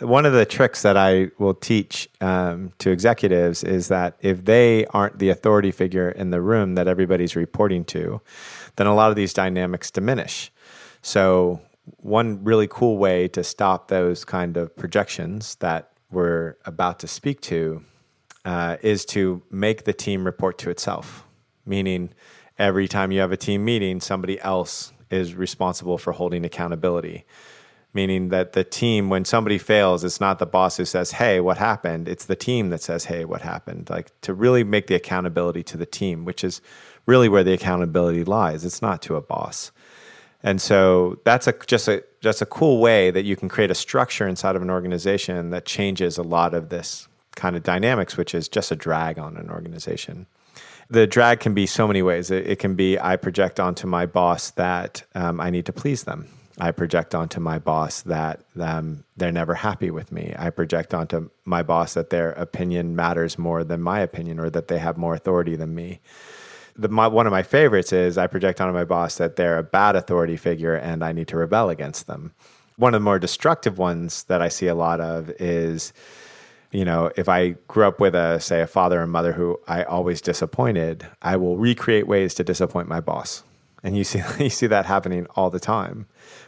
one 0.00 0.26
of 0.26 0.32
the 0.32 0.44
tricks 0.44 0.82
that 0.82 0.96
I 0.96 1.30
will 1.38 1.54
teach 1.54 2.08
um, 2.20 2.72
to 2.78 2.90
executives 2.90 3.64
is 3.64 3.88
that 3.88 4.16
if 4.20 4.44
they 4.44 4.84
aren't 4.86 5.18
the 5.18 5.30
authority 5.30 5.70
figure 5.70 6.10
in 6.10 6.30
the 6.30 6.40
room 6.40 6.74
that 6.74 6.86
everybody's 6.86 7.34
reporting 7.34 7.84
to, 7.86 8.20
then 8.76 8.86
a 8.86 8.94
lot 8.94 9.10
of 9.10 9.16
these 9.16 9.32
dynamics 9.32 9.90
diminish. 9.90 10.52
So, 11.00 11.60
one 11.98 12.42
really 12.42 12.66
cool 12.68 12.98
way 12.98 13.28
to 13.28 13.44
stop 13.44 13.88
those 13.88 14.24
kind 14.24 14.56
of 14.56 14.74
projections 14.76 15.54
that 15.56 15.92
we're 16.10 16.56
about 16.64 16.98
to 16.98 17.08
speak 17.08 17.40
to 17.42 17.84
uh, 18.44 18.76
is 18.82 19.04
to 19.04 19.40
make 19.50 19.84
the 19.84 19.92
team 19.92 20.24
report 20.24 20.58
to 20.58 20.70
itself, 20.70 21.24
meaning 21.64 22.10
every 22.58 22.88
time 22.88 23.12
you 23.12 23.20
have 23.20 23.30
a 23.30 23.36
team 23.36 23.64
meeting, 23.64 24.00
somebody 24.00 24.40
else 24.40 24.92
is 25.10 25.36
responsible 25.36 25.96
for 25.96 26.12
holding 26.12 26.44
accountability 26.44 27.24
meaning 27.96 28.28
that 28.28 28.52
the 28.52 28.62
team 28.62 29.08
when 29.08 29.24
somebody 29.24 29.58
fails 29.58 30.04
it's 30.04 30.20
not 30.20 30.38
the 30.38 30.46
boss 30.46 30.76
who 30.76 30.84
says 30.84 31.10
hey 31.12 31.40
what 31.40 31.58
happened? 31.58 32.06
It's 32.06 32.26
the 32.26 32.36
team 32.36 32.70
that 32.70 32.82
says 32.82 33.06
hey 33.06 33.24
what 33.24 33.40
happened? 33.40 33.90
Like 33.90 34.12
to 34.20 34.32
really 34.32 34.62
make 34.62 34.86
the 34.86 34.94
accountability 34.94 35.64
to 35.64 35.76
the 35.76 35.86
team 35.86 36.24
which 36.24 36.44
is 36.44 36.60
really 37.06 37.28
where 37.28 37.42
the 37.42 37.54
accountability 37.54 38.22
lies. 38.22 38.64
It's 38.64 38.82
not 38.82 39.02
to 39.02 39.16
a 39.16 39.20
boss. 39.20 39.72
And 40.42 40.60
so 40.60 41.18
that's 41.24 41.48
a 41.48 41.54
just 41.66 41.88
a 41.88 42.04
just 42.20 42.42
a 42.42 42.46
cool 42.46 42.78
way 42.80 43.10
that 43.10 43.24
you 43.24 43.34
can 43.34 43.48
create 43.48 43.70
a 43.70 43.74
structure 43.74 44.28
inside 44.28 44.54
of 44.54 44.62
an 44.62 44.70
organization 44.70 45.50
that 45.50 45.64
changes 45.64 46.18
a 46.18 46.22
lot 46.22 46.54
of 46.54 46.68
this 46.68 47.08
kind 47.34 47.56
of 47.56 47.62
dynamics 47.62 48.16
which 48.16 48.34
is 48.34 48.48
just 48.48 48.70
a 48.70 48.76
drag 48.76 49.18
on 49.18 49.36
an 49.36 49.50
organization. 49.50 50.26
The 50.88 51.06
drag 51.06 51.40
can 51.40 51.52
be 51.52 51.66
so 51.66 51.88
many 51.88 52.00
ways. 52.00 52.30
It, 52.30 52.46
it 52.46 52.58
can 52.60 52.74
be 52.76 52.98
i 53.00 53.16
project 53.16 53.58
onto 53.58 53.86
my 53.86 54.06
boss 54.06 54.50
that 54.52 55.02
um, 55.14 55.40
i 55.40 55.50
need 55.50 55.66
to 55.66 55.72
please 55.72 56.04
them 56.04 56.28
I 56.58 56.70
project 56.70 57.14
onto 57.14 57.38
my 57.38 57.58
boss 57.58 58.00
that 58.02 58.40
um, 58.58 59.04
they're 59.16 59.32
never 59.32 59.54
happy 59.54 59.90
with 59.90 60.10
me. 60.10 60.34
I 60.38 60.48
project 60.50 60.94
onto 60.94 61.28
my 61.44 61.62
boss 61.62 61.94
that 61.94 62.10
their 62.10 62.32
opinion 62.32 62.96
matters 62.96 63.38
more 63.38 63.62
than 63.62 63.82
my 63.82 64.00
opinion 64.00 64.40
or 64.40 64.48
that 64.50 64.68
they 64.68 64.78
have 64.78 64.96
more 64.96 65.14
authority 65.14 65.54
than 65.54 65.74
me. 65.74 66.00
The, 66.74 66.88
my, 66.88 67.08
one 67.08 67.26
of 67.26 67.30
my 67.30 67.42
favorites 67.42 67.92
is 67.92 68.16
I 68.16 68.26
project 68.26 68.60
onto 68.60 68.72
my 68.72 68.84
boss 68.84 69.16
that 69.16 69.36
they're 69.36 69.58
a 69.58 69.62
bad 69.62 69.96
authority 69.96 70.36
figure 70.36 70.74
and 70.74 71.04
I 71.04 71.12
need 71.12 71.28
to 71.28 71.36
rebel 71.36 71.68
against 71.68 72.06
them. 72.06 72.32
One 72.76 72.94
of 72.94 73.00
the 73.00 73.04
more 73.04 73.18
destructive 73.18 73.76
ones 73.76 74.24
that 74.24 74.40
I 74.40 74.48
see 74.48 74.66
a 74.66 74.74
lot 74.74 75.00
of 75.00 75.30
is, 75.38 75.92
you 76.70 76.84
know, 76.86 77.10
if 77.16 77.28
I 77.28 77.50
grew 77.68 77.86
up 77.86 78.00
with 78.00 78.14
a, 78.14 78.40
say, 78.40 78.62
a 78.62 78.66
father 78.66 79.02
and 79.02 79.12
mother 79.12 79.32
who 79.32 79.60
I 79.68 79.84
always 79.84 80.22
disappointed, 80.22 81.06
I 81.20 81.36
will 81.36 81.56
recreate 81.56 82.06
ways 82.06 82.32
to 82.34 82.44
disappoint 82.44 82.88
my 82.88 83.00
boss. 83.00 83.42
And 83.82 83.96
you 83.96 84.04
see, 84.04 84.22
you 84.38 84.50
see 84.50 84.66
that 84.66 84.86
happening 84.86 85.26
all 85.36 85.50
the 85.50 85.60
time 85.60 86.06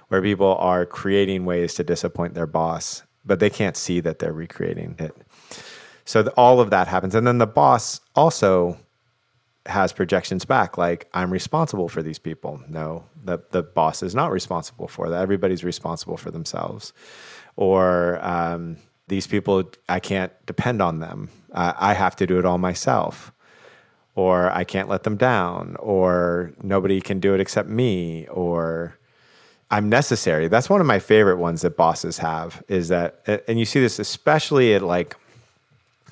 where 0.08 0.22
people 0.22 0.56
are 0.56 0.86
creating 0.86 1.44
ways 1.44 1.74
to 1.74 1.84
disappoint 1.84 2.34
their 2.34 2.46
boss, 2.46 3.02
but 3.24 3.40
they 3.40 3.50
can't 3.50 3.76
see 3.76 4.00
that 4.00 4.18
they're 4.18 4.32
recreating 4.32 4.96
it. 4.98 5.14
So 6.04 6.22
the, 6.22 6.30
all 6.32 6.60
of 6.60 6.70
that 6.70 6.88
happens. 6.88 7.14
And 7.14 7.26
then 7.26 7.38
the 7.38 7.46
boss 7.46 8.00
also 8.16 8.78
has 9.66 9.92
projections 9.92 10.46
back 10.46 10.78
like 10.78 11.08
I'm 11.12 11.30
responsible 11.30 11.90
for 11.90 12.02
these 12.02 12.18
people. 12.18 12.62
No, 12.68 13.04
the, 13.22 13.40
the 13.50 13.62
boss 13.62 14.02
is 14.02 14.14
not 14.14 14.32
responsible 14.32 14.88
for 14.88 15.10
that. 15.10 15.20
Everybody's 15.20 15.62
responsible 15.62 16.16
for 16.16 16.30
themselves. 16.30 16.94
Or 17.56 18.18
um, 18.24 18.78
these 19.08 19.26
people, 19.26 19.70
I 19.88 20.00
can't 20.00 20.32
depend 20.46 20.80
on 20.80 21.00
them. 21.00 21.28
Uh, 21.52 21.74
I 21.76 21.92
have 21.92 22.16
to 22.16 22.26
do 22.26 22.38
it 22.38 22.46
all 22.46 22.58
myself. 22.58 23.32
Or 24.14 24.50
I 24.50 24.64
can't 24.64 24.88
let 24.88 25.02
them 25.02 25.16
down. 25.16 25.76
Or 25.78 26.52
nobody 26.62 27.00
can 27.02 27.20
do 27.20 27.34
it 27.34 27.40
except 27.40 27.68
me. 27.68 28.26
Or 28.28 28.96
I'm 29.70 29.88
necessary. 29.88 30.48
That's 30.48 30.70
one 30.70 30.80
of 30.80 30.86
my 30.86 30.98
favorite 30.98 31.36
ones 31.36 31.62
that 31.62 31.76
bosses 31.76 32.18
have 32.18 32.62
is 32.68 32.88
that, 32.88 33.42
and 33.46 33.58
you 33.58 33.66
see 33.66 33.80
this 33.80 33.98
especially 33.98 34.74
at 34.74 34.82
like 34.82 35.16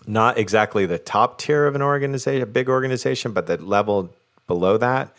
not 0.07 0.39
exactly 0.39 0.87
the 0.87 0.99
top 0.99 1.39
tier 1.39 1.67
of 1.67 1.75
an 1.75 1.83
organization, 1.83 2.43
a 2.43 2.47
big 2.47 2.69
organization, 2.69 3.33
but 3.33 3.47
the 3.47 3.57
level 3.57 4.15
below 4.47 4.77
that. 4.79 5.15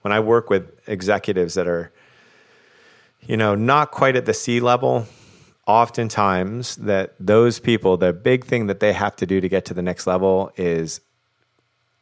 When 0.00 0.12
I 0.12 0.20
work 0.20 0.50
with 0.50 0.88
executives 0.88 1.54
that 1.54 1.68
are, 1.68 1.92
you 3.20 3.36
know, 3.36 3.54
not 3.54 3.92
quite 3.92 4.16
at 4.16 4.26
the 4.26 4.34
C 4.34 4.58
level, 4.58 5.06
oftentimes 5.66 6.76
that 6.76 7.14
those 7.20 7.60
people, 7.60 7.96
the 7.96 8.12
big 8.12 8.44
thing 8.44 8.66
that 8.66 8.80
they 8.80 8.92
have 8.92 9.14
to 9.16 9.26
do 9.26 9.40
to 9.40 9.48
get 9.48 9.64
to 9.66 9.74
the 9.74 9.82
next 9.82 10.06
level 10.06 10.50
is 10.56 11.00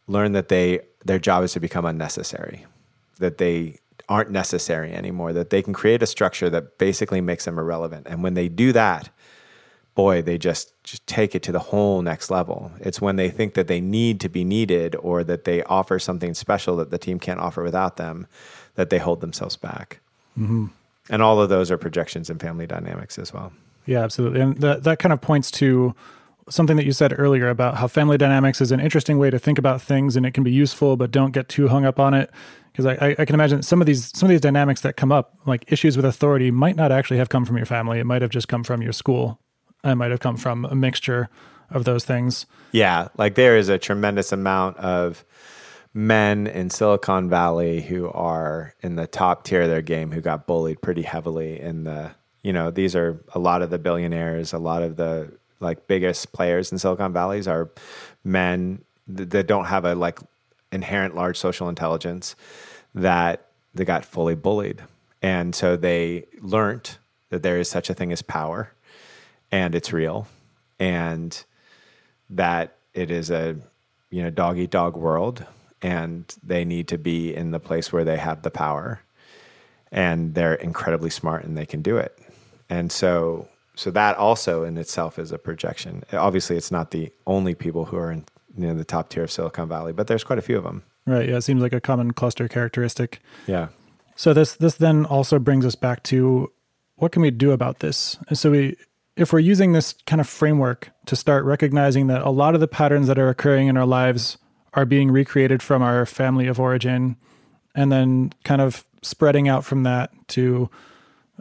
learn 0.06 0.32
that 0.32 0.48
they 0.48 0.80
their 1.04 1.18
job 1.18 1.44
is 1.44 1.52
to 1.52 1.60
become 1.60 1.84
unnecessary, 1.84 2.64
that 3.18 3.38
they 3.38 3.78
aren't 4.10 4.30
necessary 4.30 4.92
anymore, 4.92 5.32
that 5.32 5.50
they 5.50 5.62
can 5.62 5.72
create 5.72 6.02
a 6.02 6.06
structure 6.06 6.50
that 6.50 6.76
basically 6.76 7.20
makes 7.20 7.44
them 7.46 7.58
irrelevant. 7.58 8.06
And 8.10 8.22
when 8.22 8.34
they 8.34 8.48
do 8.48 8.72
that, 8.72 9.08
boy, 9.94 10.20
they 10.20 10.36
just, 10.36 10.72
just 10.82 11.06
take 11.06 11.34
it 11.34 11.42
to 11.44 11.52
the 11.52 11.60
whole 11.60 12.02
next 12.02 12.30
level. 12.30 12.72
It's 12.80 13.00
when 13.00 13.16
they 13.16 13.30
think 13.30 13.54
that 13.54 13.68
they 13.68 13.80
need 13.80 14.20
to 14.20 14.28
be 14.28 14.44
needed 14.44 14.96
or 14.96 15.22
that 15.24 15.44
they 15.44 15.62
offer 15.62 15.98
something 15.98 16.34
special 16.34 16.76
that 16.76 16.90
the 16.90 16.98
team 16.98 17.20
can't 17.20 17.40
offer 17.40 17.62
without 17.62 17.96
them 17.96 18.26
that 18.74 18.90
they 18.90 18.98
hold 18.98 19.20
themselves 19.20 19.56
back. 19.56 20.00
Mm-hmm. 20.36 20.66
And 21.08 21.22
all 21.22 21.40
of 21.40 21.48
those 21.48 21.70
are 21.70 21.78
projections 21.78 22.28
in 22.30 22.38
family 22.38 22.66
dynamics 22.66 23.18
as 23.18 23.32
well. 23.32 23.52
Yeah, 23.86 24.02
absolutely. 24.02 24.40
And 24.40 24.56
that, 24.58 24.82
that 24.84 24.98
kind 24.98 25.12
of 25.12 25.20
points 25.20 25.50
to 25.52 25.94
something 26.50 26.76
that 26.76 26.84
you 26.84 26.92
said 26.92 27.14
earlier 27.18 27.48
about 27.48 27.76
how 27.76 27.86
family 27.86 28.18
dynamics 28.18 28.60
is 28.60 28.72
an 28.72 28.80
interesting 28.80 29.18
way 29.18 29.30
to 29.30 29.38
think 29.38 29.58
about 29.58 29.80
things 29.80 30.16
and 30.16 30.26
it 30.26 30.32
can 30.32 30.44
be 30.44 30.52
useful, 30.52 30.96
but 30.96 31.10
don't 31.10 31.32
get 31.32 31.48
too 31.48 31.68
hung 31.68 31.84
up 31.84 31.98
on 31.98 32.14
it 32.14 32.30
because 32.72 32.86
I, 32.86 33.16
I 33.18 33.24
can 33.24 33.34
imagine 33.34 33.62
some 33.62 33.80
of 33.80 33.86
these 33.86 34.16
some 34.16 34.26
of 34.26 34.30
these 34.30 34.40
dynamics 34.40 34.80
that 34.82 34.96
come 34.96 35.12
up, 35.12 35.36
like 35.46 35.70
issues 35.72 35.96
with 35.96 36.04
authority, 36.04 36.50
might 36.50 36.76
not 36.76 36.92
actually 36.92 37.18
have 37.18 37.28
come 37.28 37.44
from 37.44 37.56
your 37.56 37.66
family. 37.66 37.98
It 37.98 38.04
might 38.04 38.22
have 38.22 38.30
just 38.30 38.48
come 38.48 38.64
from 38.64 38.82
your 38.82 38.92
school. 38.92 39.40
It 39.82 39.94
might 39.94 40.10
have 40.10 40.20
come 40.20 40.36
from 40.36 40.64
a 40.64 40.74
mixture 40.74 41.28
of 41.70 41.84
those 41.84 42.04
things. 42.04 42.46
Yeah, 42.72 43.08
like 43.16 43.34
there 43.34 43.56
is 43.56 43.68
a 43.68 43.78
tremendous 43.78 44.32
amount 44.32 44.76
of 44.78 45.24
men 45.94 46.46
in 46.46 46.70
Silicon 46.70 47.28
Valley 47.28 47.80
who 47.80 48.08
are 48.10 48.74
in 48.80 48.96
the 48.96 49.06
top 49.06 49.44
tier 49.44 49.62
of 49.62 49.68
their 49.68 49.82
game 49.82 50.12
who 50.12 50.20
got 50.20 50.46
bullied 50.46 50.80
pretty 50.82 51.02
heavily 51.02 51.60
in 51.60 51.84
the 51.84 52.12
you 52.42 52.52
know 52.52 52.70
these 52.70 52.96
are 52.96 53.22
a 53.34 53.38
lot 53.38 53.62
of 53.62 53.70
the 53.70 53.78
billionaires, 53.78 54.52
a 54.52 54.58
lot 54.58 54.82
of 54.82 54.96
the 54.96 55.32
like 55.60 55.86
biggest 55.86 56.32
players 56.32 56.72
in 56.72 56.78
Silicon 56.78 57.12
Valleys 57.12 57.46
are 57.46 57.70
men 58.24 58.82
that 59.06 59.46
don't 59.46 59.66
have 59.66 59.84
a 59.84 59.94
like 59.94 60.18
inherent 60.72 61.14
large 61.14 61.36
social 61.36 61.68
intelligence 61.68 62.34
that 62.94 63.46
they 63.74 63.84
got 63.84 64.04
fully 64.04 64.34
bullied. 64.34 64.82
And 65.22 65.54
so 65.54 65.76
they 65.76 66.26
learned 66.40 66.96
that 67.28 67.42
there 67.42 67.58
is 67.58 67.68
such 67.68 67.90
a 67.90 67.94
thing 67.94 68.12
as 68.12 68.22
power 68.22 68.72
and 69.52 69.74
it's 69.74 69.92
real 69.92 70.26
and 70.78 71.44
that 72.30 72.76
it 72.94 73.10
is 73.10 73.30
a 73.30 73.56
you 74.10 74.22
know, 74.22 74.30
dog 74.30 74.58
eat 74.58 74.70
dog 74.70 74.96
world 74.96 75.44
and 75.82 76.34
they 76.42 76.64
need 76.64 76.88
to 76.88 76.98
be 76.98 77.34
in 77.34 77.52
the 77.52 77.60
place 77.60 77.92
where 77.92 78.04
they 78.04 78.16
have 78.16 78.42
the 78.42 78.50
power 78.50 79.00
and 79.92 80.34
they're 80.34 80.54
incredibly 80.54 81.10
smart 81.10 81.44
and 81.44 81.56
they 81.56 81.66
can 81.66 81.82
do 81.82 81.96
it. 81.96 82.18
And 82.68 82.90
so 82.92 83.48
so 83.80 83.90
that 83.90 84.18
also 84.18 84.62
in 84.62 84.76
itself 84.76 85.18
is 85.18 85.32
a 85.32 85.38
projection. 85.38 86.04
Obviously 86.12 86.54
it's 86.54 86.70
not 86.70 86.90
the 86.90 87.10
only 87.26 87.54
people 87.54 87.86
who 87.86 87.96
are 87.96 88.12
in 88.12 88.26
you 88.54 88.66
know, 88.66 88.74
the 88.74 88.84
top 88.84 89.08
tier 89.08 89.22
of 89.22 89.30
Silicon 89.30 89.70
Valley, 89.70 89.94
but 89.94 90.06
there's 90.06 90.22
quite 90.22 90.38
a 90.38 90.42
few 90.42 90.58
of 90.58 90.64
them. 90.64 90.82
Right. 91.06 91.26
Yeah. 91.26 91.38
It 91.38 91.40
seems 91.40 91.62
like 91.62 91.72
a 91.72 91.80
common 91.80 92.12
cluster 92.12 92.46
characteristic. 92.46 93.20
Yeah. 93.46 93.68
So 94.16 94.34
this 94.34 94.54
this 94.56 94.74
then 94.74 95.06
also 95.06 95.38
brings 95.38 95.64
us 95.64 95.76
back 95.76 96.02
to 96.04 96.52
what 96.96 97.10
can 97.10 97.22
we 97.22 97.30
do 97.30 97.52
about 97.52 97.78
this? 97.78 98.18
And 98.28 98.36
so 98.36 98.50
we 98.50 98.76
if 99.16 99.32
we're 99.32 99.38
using 99.38 99.72
this 99.72 99.94
kind 100.06 100.20
of 100.20 100.28
framework 100.28 100.90
to 101.06 101.16
start 101.16 101.46
recognizing 101.46 102.08
that 102.08 102.20
a 102.20 102.28
lot 102.28 102.52
of 102.52 102.60
the 102.60 102.68
patterns 102.68 103.06
that 103.06 103.18
are 103.18 103.30
occurring 103.30 103.68
in 103.68 103.78
our 103.78 103.86
lives 103.86 104.36
are 104.74 104.84
being 104.84 105.10
recreated 105.10 105.62
from 105.62 105.80
our 105.80 106.04
family 106.04 106.48
of 106.48 106.60
origin 106.60 107.16
and 107.74 107.90
then 107.90 108.34
kind 108.44 108.60
of 108.60 108.84
spreading 109.00 109.48
out 109.48 109.64
from 109.64 109.84
that 109.84 110.10
to 110.28 110.68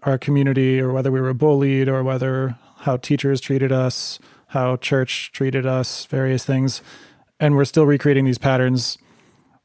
our 0.03 0.17
community 0.17 0.79
or 0.79 0.91
whether 0.91 1.11
we 1.11 1.21
were 1.21 1.33
bullied 1.33 1.87
or 1.87 2.03
whether 2.03 2.57
how 2.77 2.97
teachers 2.97 3.41
treated 3.41 3.71
us, 3.71 4.19
how 4.47 4.77
church 4.77 5.31
treated 5.31 5.65
us, 5.65 6.05
various 6.05 6.45
things. 6.45 6.81
And 7.39 7.55
we're 7.55 7.65
still 7.65 7.85
recreating 7.85 8.25
these 8.25 8.37
patterns. 8.37 8.97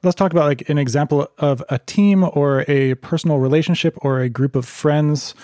Let's 0.03 0.15
talk 0.15 0.33
about 0.33 0.47
like 0.47 0.69
an 0.69 0.79
example 0.79 1.29
of 1.39 1.63
a 1.69 1.79
team 1.79 2.25
or 2.25 2.65
a 2.69 2.95
personal 2.97 3.39
relationship 3.39 3.97
or 4.03 4.21
a 4.21 4.29
group 4.29 4.55
of 4.55 4.67
friends. 4.67 5.35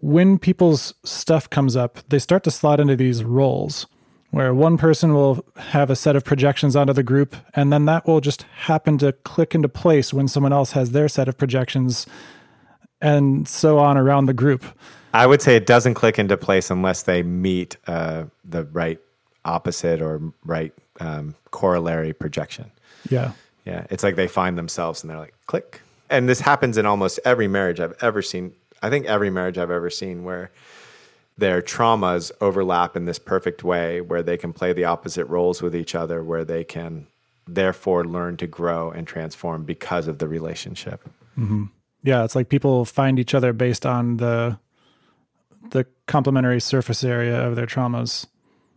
When 0.00 0.38
people's 0.38 0.94
stuff 1.04 1.50
comes 1.50 1.76
up, 1.76 1.98
they 2.08 2.18
start 2.18 2.44
to 2.44 2.50
slot 2.50 2.80
into 2.80 2.96
these 2.96 3.24
roles 3.24 3.86
where 4.30 4.54
one 4.54 4.78
person 4.78 5.12
will 5.12 5.44
have 5.56 5.90
a 5.90 5.96
set 5.96 6.14
of 6.14 6.24
projections 6.24 6.76
onto 6.76 6.92
the 6.92 7.02
group, 7.02 7.34
and 7.54 7.72
then 7.72 7.84
that 7.86 8.06
will 8.06 8.20
just 8.20 8.42
happen 8.42 8.96
to 8.98 9.12
click 9.12 9.54
into 9.54 9.68
place 9.68 10.14
when 10.14 10.28
someone 10.28 10.52
else 10.52 10.72
has 10.72 10.92
their 10.92 11.08
set 11.08 11.28
of 11.28 11.36
projections, 11.36 12.06
and 13.00 13.48
so 13.48 13.78
on 13.78 13.96
around 13.96 14.26
the 14.26 14.34
group. 14.34 14.64
I 15.12 15.26
would 15.26 15.42
say 15.42 15.56
it 15.56 15.66
doesn't 15.66 15.94
click 15.94 16.18
into 16.18 16.36
place 16.36 16.70
unless 16.70 17.02
they 17.02 17.22
meet 17.22 17.76
uh, 17.86 18.24
the 18.44 18.64
right 18.64 18.98
opposite 19.44 20.00
or 20.00 20.20
right 20.44 20.72
um, 21.00 21.34
corollary 21.50 22.12
projection. 22.12 22.70
Yeah. 23.08 23.32
Yeah. 23.64 23.86
It's 23.90 24.04
like 24.04 24.16
they 24.16 24.28
find 24.28 24.56
themselves 24.56 25.02
and 25.02 25.10
they're 25.10 25.18
like, 25.18 25.34
click. 25.46 25.80
And 26.08 26.28
this 26.28 26.40
happens 26.40 26.76
in 26.78 26.86
almost 26.86 27.18
every 27.24 27.48
marriage 27.48 27.80
I've 27.80 27.96
ever 28.00 28.22
seen. 28.22 28.52
I 28.82 28.90
think 28.90 29.06
every 29.06 29.30
marriage 29.30 29.58
I've 29.58 29.70
ever 29.70 29.90
seen 29.90 30.24
where 30.24 30.50
their 31.38 31.62
traumas 31.62 32.30
overlap 32.40 32.96
in 32.96 33.06
this 33.06 33.18
perfect 33.18 33.64
way 33.64 34.00
where 34.00 34.22
they 34.22 34.36
can 34.36 34.52
play 34.52 34.72
the 34.72 34.84
opposite 34.84 35.24
roles 35.26 35.62
with 35.62 35.74
each 35.74 35.94
other, 35.94 36.22
where 36.22 36.44
they 36.44 36.64
can 36.64 37.06
therefore 37.46 38.04
learn 38.04 38.36
to 38.36 38.46
grow 38.46 38.90
and 38.90 39.06
transform 39.06 39.64
because 39.64 40.06
of 40.06 40.18
the 40.18 40.28
relationship. 40.28 41.08
Mm-hmm. 41.38 41.64
Yeah, 42.02 42.24
it's 42.24 42.34
like 42.34 42.48
people 42.48 42.84
find 42.84 43.18
each 43.18 43.34
other 43.34 43.52
based 43.52 43.84
on 43.84 44.16
the 44.16 44.58
the 45.70 45.86
complementary 46.06 46.60
surface 46.60 47.04
area 47.04 47.46
of 47.46 47.54
their 47.56 47.66
traumas. 47.66 48.26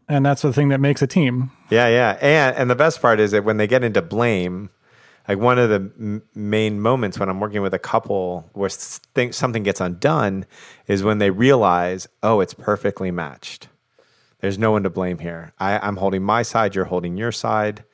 And 0.10 0.26
that's 0.26 0.42
the 0.42 0.52
thing 0.54 0.70
that 0.70 0.80
makes 0.80 1.02
a 1.02 1.08
team. 1.08 1.52
Yeah, 1.70 1.88
yeah. 1.88 2.18
And 2.22 2.56
and 2.56 2.70
the 2.70 2.76
best 2.76 3.02
part 3.02 3.20
is 3.20 3.32
that 3.32 3.44
when 3.44 3.58
they 3.58 3.68
get 3.68 3.84
into 3.84 4.02
blame, 4.02 4.70
like 5.28 5.38
one 5.38 5.58
of 5.58 5.70
the 5.70 5.76
m- 5.98 6.24
main 6.36 6.82
moments 6.82 7.18
when 7.18 7.30
I'm 7.30 7.40
working 7.40 7.62
with 7.62 7.74
a 7.74 7.80
couple 7.80 8.50
where 8.54 8.70
th- 9.16 9.34
something 9.34 9.64
gets 9.64 9.80
undone 9.80 10.46
is 10.88 11.04
when 11.04 11.20
they 11.20 11.30
realize, 11.30 12.08
oh, 12.22 12.42
it's 12.42 12.54
perfectly 12.54 13.12
matched. 13.12 13.70
There's 14.42 14.60
no 14.60 14.72
one 14.72 14.84
to 14.84 14.90
blame 14.90 15.20
here. 15.20 15.54
I, 15.58 15.80
I'm 15.80 15.96
holding 15.96 16.22
my 16.22 16.42
side, 16.42 16.76
you're 16.76 16.86
holding 16.86 17.16
your 17.16 17.32
side. 17.32 17.86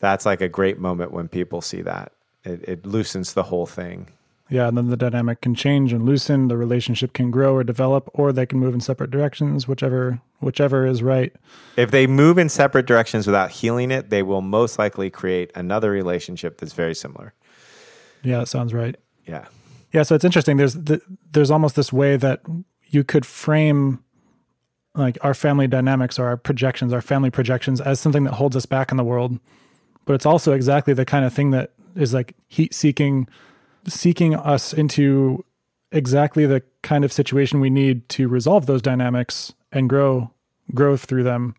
That's 0.00 0.26
like 0.26 0.40
a 0.40 0.48
great 0.48 0.78
moment 0.78 1.12
when 1.12 1.28
people 1.28 1.60
see 1.60 1.82
that. 1.82 2.12
It, 2.46 2.68
it 2.68 2.86
loosens 2.86 3.34
the 3.34 3.44
whole 3.44 3.66
thing. 3.66 4.08
Yeah, 4.48 4.68
and 4.68 4.78
then 4.78 4.90
the 4.90 4.96
dynamic 4.96 5.40
can 5.40 5.56
change 5.56 5.92
and 5.92 6.06
loosen. 6.06 6.46
The 6.46 6.56
relationship 6.56 7.12
can 7.12 7.32
grow 7.32 7.54
or 7.54 7.64
develop, 7.64 8.08
or 8.14 8.32
they 8.32 8.46
can 8.46 8.60
move 8.60 8.74
in 8.74 8.80
separate 8.80 9.10
directions, 9.10 9.66
whichever 9.66 10.20
whichever 10.38 10.86
is 10.86 11.02
right. 11.02 11.34
If 11.76 11.90
they 11.90 12.06
move 12.06 12.38
in 12.38 12.48
separate 12.48 12.86
directions 12.86 13.26
without 13.26 13.50
healing 13.50 13.90
it, 13.90 14.10
they 14.10 14.22
will 14.22 14.42
most 14.42 14.78
likely 14.78 15.10
create 15.10 15.50
another 15.56 15.90
relationship 15.90 16.58
that's 16.58 16.74
very 16.74 16.94
similar. 16.94 17.34
Yeah, 18.22 18.40
that 18.40 18.46
sounds 18.46 18.72
right. 18.72 18.94
Yeah. 19.26 19.46
Yeah, 19.92 20.02
so 20.04 20.14
it's 20.14 20.24
interesting. 20.24 20.58
There's 20.58 20.74
the, 20.74 21.00
there's 21.32 21.50
almost 21.50 21.74
this 21.74 21.92
way 21.92 22.16
that 22.16 22.42
you 22.88 23.02
could 23.02 23.26
frame 23.26 24.04
like 24.94 25.18
our 25.22 25.34
family 25.34 25.66
dynamics 25.66 26.18
or 26.18 26.26
our 26.26 26.36
projections, 26.36 26.92
our 26.92 27.02
family 27.02 27.30
projections 27.30 27.80
as 27.80 27.98
something 27.98 28.24
that 28.24 28.34
holds 28.34 28.56
us 28.56 28.66
back 28.66 28.90
in 28.90 28.96
the 28.96 29.04
world. 29.04 29.38
But 30.04 30.14
it's 30.14 30.26
also 30.26 30.52
exactly 30.52 30.94
the 30.94 31.04
kind 31.04 31.24
of 31.24 31.32
thing 31.32 31.50
that 31.50 31.72
is 31.96 32.14
like 32.14 32.34
heat 32.48 32.74
seeking 32.74 33.28
seeking 33.86 34.34
us 34.34 34.72
into 34.72 35.44
exactly 35.92 36.46
the 36.46 36.62
kind 36.82 37.04
of 37.04 37.12
situation 37.12 37.60
we 37.60 37.70
need 37.70 38.08
to 38.08 38.28
resolve 38.28 38.66
those 38.66 38.82
dynamics 38.82 39.52
and 39.72 39.88
grow 39.88 40.30
grow 40.74 40.96
through 40.96 41.22
them 41.22 41.54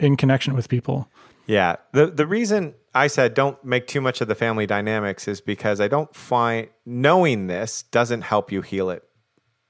in 0.00 0.16
connection 0.16 0.54
with 0.54 0.68
people. 0.68 1.08
Yeah. 1.46 1.76
The 1.92 2.06
the 2.06 2.26
reason 2.26 2.74
I 2.94 3.06
said 3.06 3.34
don't 3.34 3.62
make 3.64 3.86
too 3.86 4.00
much 4.00 4.20
of 4.20 4.28
the 4.28 4.34
family 4.34 4.66
dynamics 4.66 5.28
is 5.28 5.40
because 5.40 5.80
I 5.80 5.88
don't 5.88 6.14
find 6.14 6.68
knowing 6.84 7.46
this 7.46 7.82
doesn't 7.82 8.22
help 8.22 8.50
you 8.50 8.62
heal 8.62 8.90
it 8.90 9.02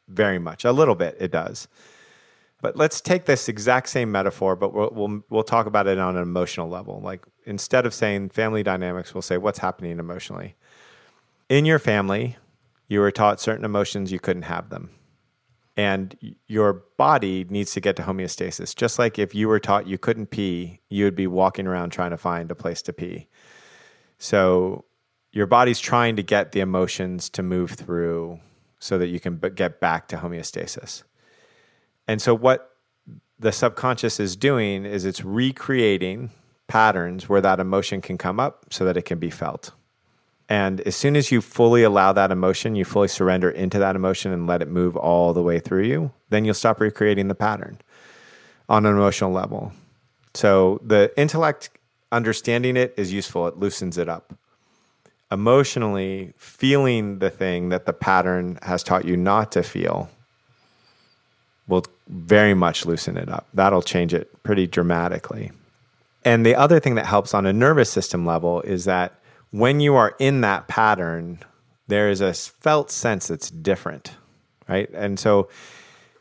very 0.08 0.38
much. 0.38 0.64
A 0.64 0.72
little 0.72 0.94
bit 0.94 1.16
it 1.20 1.32
does. 1.32 1.68
But 2.62 2.76
let's 2.76 3.00
take 3.00 3.26
this 3.26 3.48
exact 3.48 3.88
same 3.90 4.10
metaphor, 4.10 4.56
but 4.56 4.72
we'll, 4.72 4.90
we'll, 4.92 5.20
we'll 5.28 5.42
talk 5.42 5.66
about 5.66 5.86
it 5.86 5.98
on 5.98 6.16
an 6.16 6.22
emotional 6.22 6.68
level. 6.68 7.00
Like 7.00 7.26
instead 7.46 7.86
of 7.86 7.94
saying 7.94 8.30
family 8.30 8.62
dynamics, 8.62 9.14
we'll 9.14 9.22
say 9.22 9.38
what's 9.38 9.60
happening 9.60 9.98
emotionally 9.98 10.56
in 11.48 11.64
your 11.64 11.78
family, 11.78 12.36
you 12.88 13.00
were 13.00 13.10
taught 13.10 13.40
certain 13.40 13.64
emotions, 13.64 14.12
you 14.12 14.18
couldn't 14.18 14.42
have 14.42 14.68
them. 14.68 14.90
And 15.76 16.16
your 16.46 16.84
body 16.96 17.44
needs 17.50 17.72
to 17.72 17.80
get 17.80 17.96
to 17.96 18.02
homeostasis. 18.02 18.74
Just 18.74 18.98
like 18.98 19.18
if 19.18 19.34
you 19.34 19.46
were 19.46 19.60
taught 19.60 19.86
you 19.86 19.98
couldn't 19.98 20.28
pee, 20.28 20.80
you 20.88 21.04
would 21.04 21.14
be 21.14 21.26
walking 21.26 21.66
around 21.66 21.90
trying 21.90 22.12
to 22.12 22.16
find 22.16 22.50
a 22.50 22.54
place 22.54 22.80
to 22.82 22.92
pee. 22.94 23.28
So 24.18 24.86
your 25.32 25.46
body's 25.46 25.78
trying 25.78 26.16
to 26.16 26.22
get 26.22 26.52
the 26.52 26.60
emotions 26.60 27.28
to 27.30 27.42
move 27.42 27.72
through 27.72 28.40
so 28.78 28.96
that 28.96 29.08
you 29.08 29.20
can 29.20 29.38
get 29.54 29.78
back 29.78 30.08
to 30.08 30.16
homeostasis. 30.16 31.02
And 32.08 32.22
so 32.22 32.34
what 32.34 32.70
the 33.38 33.52
subconscious 33.52 34.18
is 34.18 34.34
doing 34.34 34.86
is 34.86 35.04
it's 35.04 35.22
recreating 35.22 36.30
patterns 36.68 37.28
where 37.28 37.40
that 37.40 37.60
emotion 37.60 38.00
can 38.00 38.18
come 38.18 38.40
up 38.40 38.66
so 38.70 38.84
that 38.84 38.96
it 38.96 39.02
can 39.02 39.18
be 39.18 39.30
felt. 39.30 39.72
And 40.48 40.80
as 40.82 40.94
soon 40.94 41.16
as 41.16 41.32
you 41.32 41.40
fully 41.40 41.82
allow 41.82 42.12
that 42.12 42.30
emotion, 42.30 42.76
you 42.76 42.84
fully 42.84 43.08
surrender 43.08 43.50
into 43.50 43.78
that 43.80 43.96
emotion 43.96 44.32
and 44.32 44.46
let 44.46 44.62
it 44.62 44.68
move 44.68 44.96
all 44.96 45.32
the 45.32 45.42
way 45.42 45.58
through 45.58 45.84
you, 45.84 46.12
then 46.30 46.44
you'll 46.44 46.54
stop 46.54 46.80
recreating 46.80 47.28
the 47.28 47.34
pattern 47.34 47.80
on 48.68 48.86
an 48.86 48.94
emotional 48.94 49.32
level. 49.32 49.72
So 50.34 50.80
the 50.84 51.12
intellect 51.16 51.70
understanding 52.12 52.76
it 52.76 52.94
is 52.96 53.12
useful, 53.12 53.48
it 53.48 53.58
loosens 53.58 53.98
it 53.98 54.08
up. 54.08 54.34
Emotionally, 55.32 56.32
feeling 56.36 57.18
the 57.18 57.30
thing 57.30 57.70
that 57.70 57.86
the 57.86 57.92
pattern 57.92 58.58
has 58.62 58.84
taught 58.84 59.04
you 59.04 59.16
not 59.16 59.50
to 59.52 59.62
feel 59.62 60.08
will 61.66 61.84
very 62.08 62.54
much 62.54 62.86
loosen 62.86 63.16
it 63.16 63.28
up. 63.28 63.48
That'll 63.52 63.82
change 63.82 64.14
it 64.14 64.42
pretty 64.44 64.68
dramatically. 64.68 65.50
And 66.26 66.44
the 66.44 66.56
other 66.56 66.80
thing 66.80 66.96
that 66.96 67.06
helps 67.06 67.34
on 67.34 67.46
a 67.46 67.52
nervous 67.52 67.88
system 67.88 68.26
level 68.26 68.60
is 68.62 68.84
that 68.86 69.20
when 69.52 69.78
you 69.78 69.94
are 69.94 70.16
in 70.18 70.40
that 70.40 70.66
pattern, 70.66 71.38
there 71.86 72.10
is 72.10 72.20
a 72.20 72.34
felt 72.34 72.90
sense 72.90 73.28
that's 73.28 73.48
different, 73.48 74.10
right? 74.68 74.90
And 74.92 75.20
so 75.20 75.48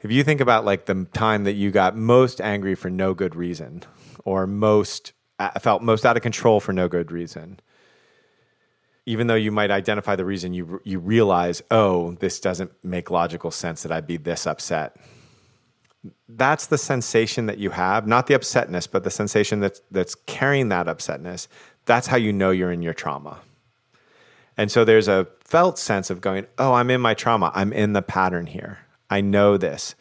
if 0.01 0.11
you 0.11 0.23
think 0.23 0.41
about 0.41 0.63
like 0.63 0.85
the 0.85 1.07
time 1.13 1.43
that 1.45 1.53
you 1.53 1.71
got 1.71 1.97
most 1.97 2.39
angry 2.39 2.75
for 2.75 2.91
no 2.91 3.15
good 3.15 3.35
reason 3.35 3.81
or 4.23 4.45
most 4.45 5.13
uh, 5.39 5.57
felt 5.59 5.81
most 5.81 6.05
out 6.05 6.15
of 6.15 6.21
control 6.21 6.59
for 6.59 6.71
no 6.71 6.87
good 6.87 7.11
reason, 7.11 7.59
even 9.07 9.25
though 9.25 9.33
you 9.33 9.51
might 9.51 9.71
identify 9.71 10.15
the 10.15 10.23
reason 10.23 10.53
you 10.53 10.81
you 10.83 10.99
realize, 10.99 11.63
"Oh, 11.71 12.11
this 12.19 12.39
doesn't 12.39 12.71
make 12.83 13.09
logical 13.09 13.49
sense 13.49 13.81
that 13.81 13.91
I'd 13.91 14.07
be 14.07 14.17
this 14.17 14.45
upset." 14.45 14.95
That's 16.27 16.67
the 16.67 16.77
sensation 16.77 17.45
that 17.45 17.57
you 17.57 17.71
have, 17.71 18.07
not 18.07 18.27
the 18.27 18.33
upsetness, 18.33 18.89
but 18.89 19.03
the 19.03 19.09
sensation 19.09 19.59
that's 19.59 19.81
that's 19.91 20.15
carrying 20.15 20.69
that 20.69 20.87
upsetness 20.87 21.47
that's 21.85 22.07
how 22.07 22.17
you 22.17 22.33
know 22.33 22.51
you're 22.51 22.71
in 22.71 22.81
your 22.81 22.93
trauma. 22.93 23.39
And 24.57 24.71
so 24.71 24.85
there's 24.85 25.07
a 25.07 25.27
felt 25.39 25.77
sense 25.77 26.09
of 26.09 26.21
going, 26.21 26.47
oh, 26.57 26.73
I'm 26.73 26.89
in 26.89 27.01
my 27.01 27.13
trauma. 27.13 27.51
I'm 27.53 27.71
in 27.73 27.93
the 27.93 28.01
pattern 28.01 28.47
here. 28.47 28.79
I 29.09 29.21
know 29.21 29.57
this. 29.57 29.95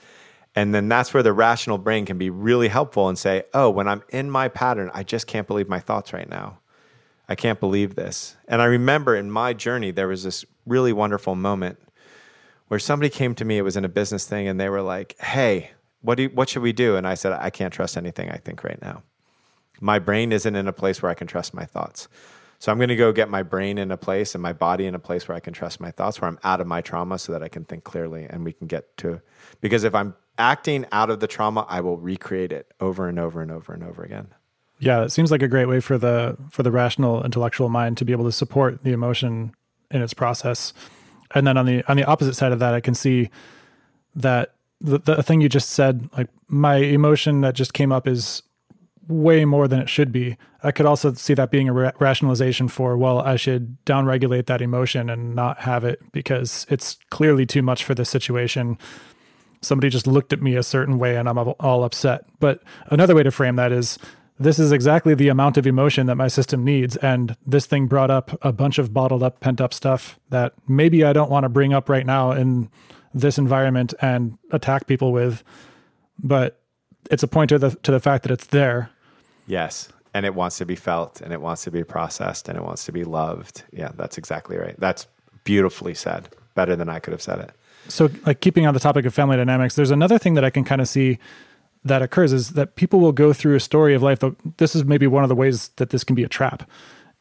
And 0.54 0.74
then 0.74 0.88
that's 0.88 1.12
where 1.12 1.22
the 1.22 1.32
rational 1.32 1.78
brain 1.78 2.06
can 2.06 2.16
be 2.16 2.30
really 2.30 2.68
helpful 2.68 3.08
and 3.08 3.18
say, 3.18 3.42
oh, 3.52 3.70
when 3.70 3.88
I'm 3.88 4.02
in 4.10 4.30
my 4.30 4.48
pattern, 4.48 4.90
I 4.94 5.02
just 5.02 5.26
can't 5.26 5.48
believe 5.48 5.68
my 5.68 5.80
thoughts 5.80 6.12
right 6.12 6.28
now. 6.28 6.58
I 7.28 7.34
can't 7.34 7.58
believe 7.58 7.96
this. 7.96 8.36
And 8.46 8.62
I 8.62 8.66
remember 8.66 9.16
in 9.16 9.30
my 9.30 9.52
journey, 9.52 9.90
there 9.90 10.08
was 10.08 10.22
this 10.22 10.44
really 10.66 10.92
wonderful 10.92 11.34
moment 11.34 11.78
where 12.68 12.78
somebody 12.78 13.10
came 13.10 13.34
to 13.34 13.44
me, 13.44 13.58
it 13.58 13.62
was 13.62 13.76
in 13.76 13.84
a 13.84 13.88
business 13.88 14.26
thing, 14.26 14.46
and 14.46 14.60
they 14.60 14.68
were 14.68 14.82
like, 14.82 15.18
hey, 15.18 15.72
what, 16.04 16.16
do 16.16 16.24
you, 16.24 16.28
what 16.28 16.48
should 16.48 16.62
we 16.62 16.72
do? 16.72 16.96
And 16.96 17.06
I 17.06 17.14
said, 17.14 17.32
I 17.32 17.50
can't 17.50 17.72
trust 17.72 17.96
anything 17.96 18.30
I 18.30 18.36
think 18.36 18.62
right 18.62 18.80
now. 18.80 19.02
My 19.80 19.98
brain 19.98 20.32
isn't 20.32 20.54
in 20.54 20.68
a 20.68 20.72
place 20.72 21.02
where 21.02 21.10
I 21.10 21.14
can 21.14 21.26
trust 21.26 21.54
my 21.54 21.64
thoughts. 21.64 22.08
So 22.58 22.70
I'm 22.70 22.78
going 22.78 22.88
to 22.88 22.96
go 22.96 23.12
get 23.12 23.28
my 23.28 23.42
brain 23.42 23.78
in 23.78 23.90
a 23.90 23.96
place 23.96 24.34
and 24.34 24.42
my 24.42 24.52
body 24.52 24.86
in 24.86 24.94
a 24.94 24.98
place 24.98 25.26
where 25.26 25.36
I 25.36 25.40
can 25.40 25.52
trust 25.52 25.80
my 25.80 25.90
thoughts, 25.90 26.20
where 26.20 26.28
I'm 26.28 26.38
out 26.44 26.60
of 26.60 26.66
my 26.66 26.80
trauma 26.80 27.18
so 27.18 27.32
that 27.32 27.42
I 27.42 27.48
can 27.48 27.64
think 27.64 27.84
clearly 27.84 28.24
and 28.24 28.44
we 28.44 28.52
can 28.52 28.66
get 28.66 28.96
to 28.98 29.20
because 29.60 29.84
if 29.84 29.94
I'm 29.94 30.14
acting 30.38 30.86
out 30.92 31.10
of 31.10 31.20
the 31.20 31.26
trauma, 31.26 31.66
I 31.68 31.80
will 31.80 31.96
recreate 31.96 32.52
it 32.52 32.72
over 32.80 33.08
and 33.08 33.18
over 33.18 33.42
and 33.42 33.50
over 33.50 33.72
and 33.72 33.82
over 33.82 34.02
again. 34.02 34.28
Yeah, 34.78 35.04
it 35.04 35.10
seems 35.10 35.30
like 35.30 35.42
a 35.42 35.48
great 35.48 35.66
way 35.66 35.80
for 35.80 35.98
the 35.98 36.36
for 36.50 36.62
the 36.62 36.70
rational 36.70 37.24
intellectual 37.24 37.68
mind 37.68 37.96
to 37.98 38.04
be 38.04 38.12
able 38.12 38.24
to 38.24 38.32
support 38.32 38.82
the 38.82 38.92
emotion 38.92 39.54
in 39.90 40.02
its 40.02 40.14
process. 40.14 40.72
And 41.34 41.46
then 41.46 41.56
on 41.56 41.66
the 41.66 41.84
on 41.90 41.96
the 41.96 42.04
opposite 42.04 42.34
side 42.34 42.52
of 42.52 42.58
that, 42.58 42.74
I 42.74 42.80
can 42.80 42.94
see 42.94 43.30
that 44.14 44.53
the, 44.84 44.98
the 44.98 45.22
thing 45.22 45.40
you 45.40 45.48
just 45.48 45.70
said, 45.70 46.08
like 46.16 46.28
my 46.46 46.76
emotion 46.76 47.40
that 47.40 47.54
just 47.54 47.72
came 47.72 47.90
up 47.90 48.06
is 48.06 48.42
way 49.08 49.44
more 49.44 49.66
than 49.66 49.80
it 49.80 49.88
should 49.88 50.12
be. 50.12 50.36
I 50.62 50.72
could 50.72 50.86
also 50.86 51.12
see 51.14 51.34
that 51.34 51.50
being 51.50 51.68
a 51.68 51.72
ra- 51.72 51.92
rationalization 51.98 52.68
for, 52.68 52.96
well, 52.96 53.20
I 53.20 53.36
should 53.36 53.82
downregulate 53.84 54.46
that 54.46 54.60
emotion 54.62 55.08
and 55.08 55.34
not 55.34 55.60
have 55.60 55.84
it 55.84 56.00
because 56.12 56.66
it's 56.68 56.98
clearly 57.10 57.46
too 57.46 57.62
much 57.62 57.82
for 57.82 57.94
this 57.94 58.10
situation. 58.10 58.78
Somebody 59.62 59.88
just 59.88 60.06
looked 60.06 60.32
at 60.32 60.42
me 60.42 60.54
a 60.56 60.62
certain 60.62 60.98
way 60.98 61.16
and 61.16 61.28
I'm 61.28 61.38
all 61.38 61.84
upset. 61.84 62.26
But 62.38 62.62
another 62.86 63.14
way 63.14 63.22
to 63.22 63.30
frame 63.30 63.56
that 63.56 63.72
is 63.72 63.98
this 64.38 64.58
is 64.58 64.72
exactly 64.72 65.14
the 65.14 65.28
amount 65.28 65.56
of 65.56 65.66
emotion 65.66 66.06
that 66.06 66.16
my 66.16 66.28
system 66.28 66.62
needs. 66.62 66.96
And 66.96 67.36
this 67.46 67.66
thing 67.66 67.86
brought 67.86 68.10
up 68.10 68.38
a 68.42 68.52
bunch 68.52 68.78
of 68.78 68.92
bottled 68.92 69.22
up, 69.22 69.40
pent 69.40 69.60
up 69.60 69.72
stuff 69.72 70.18
that 70.28 70.52
maybe 70.68 71.04
I 71.04 71.14
don't 71.14 71.30
want 71.30 71.44
to 71.44 71.48
bring 71.48 71.72
up 71.72 71.88
right 71.88 72.04
now 72.04 72.32
in 72.32 72.70
this 73.14 73.38
environment 73.38 73.94
and 74.02 74.36
attack 74.50 74.86
people 74.86 75.12
with. 75.12 75.42
But 76.22 76.60
it's 77.10 77.22
a 77.22 77.28
point 77.28 77.48
to 77.48 77.58
the 77.58 77.70
to 77.70 77.92
the 77.92 78.00
fact 78.00 78.24
that 78.24 78.32
it's 78.32 78.46
there. 78.46 78.90
Yes. 79.46 79.88
And 80.12 80.24
it 80.24 80.34
wants 80.34 80.58
to 80.58 80.66
be 80.66 80.76
felt 80.76 81.20
and 81.20 81.32
it 81.32 81.40
wants 81.40 81.64
to 81.64 81.70
be 81.70 81.82
processed 81.82 82.48
and 82.48 82.56
it 82.56 82.62
wants 82.62 82.84
to 82.84 82.92
be 82.92 83.04
loved. 83.04 83.64
Yeah, 83.72 83.90
that's 83.96 84.16
exactly 84.16 84.56
right. 84.56 84.76
That's 84.78 85.06
beautifully 85.42 85.94
said. 85.94 86.28
Better 86.54 86.76
than 86.76 86.88
I 86.88 87.00
could 87.00 87.12
have 87.12 87.22
said 87.22 87.40
it. 87.40 87.50
So 87.88 88.10
like 88.24 88.40
keeping 88.40 88.66
on 88.66 88.74
the 88.74 88.80
topic 88.80 89.06
of 89.06 89.14
family 89.14 89.36
dynamics, 89.36 89.74
there's 89.74 89.90
another 89.90 90.18
thing 90.18 90.34
that 90.34 90.44
I 90.44 90.50
can 90.50 90.64
kind 90.64 90.80
of 90.80 90.88
see 90.88 91.18
that 91.84 92.00
occurs 92.00 92.32
is 92.32 92.50
that 92.50 92.76
people 92.76 93.00
will 93.00 93.12
go 93.12 93.32
through 93.32 93.56
a 93.56 93.60
story 93.60 93.94
of 93.94 94.02
life. 94.02 94.20
This 94.56 94.74
is 94.74 94.84
maybe 94.84 95.06
one 95.06 95.22
of 95.22 95.28
the 95.28 95.34
ways 95.34 95.68
that 95.76 95.90
this 95.90 96.04
can 96.04 96.14
be 96.16 96.24
a 96.24 96.28
trap, 96.28 96.68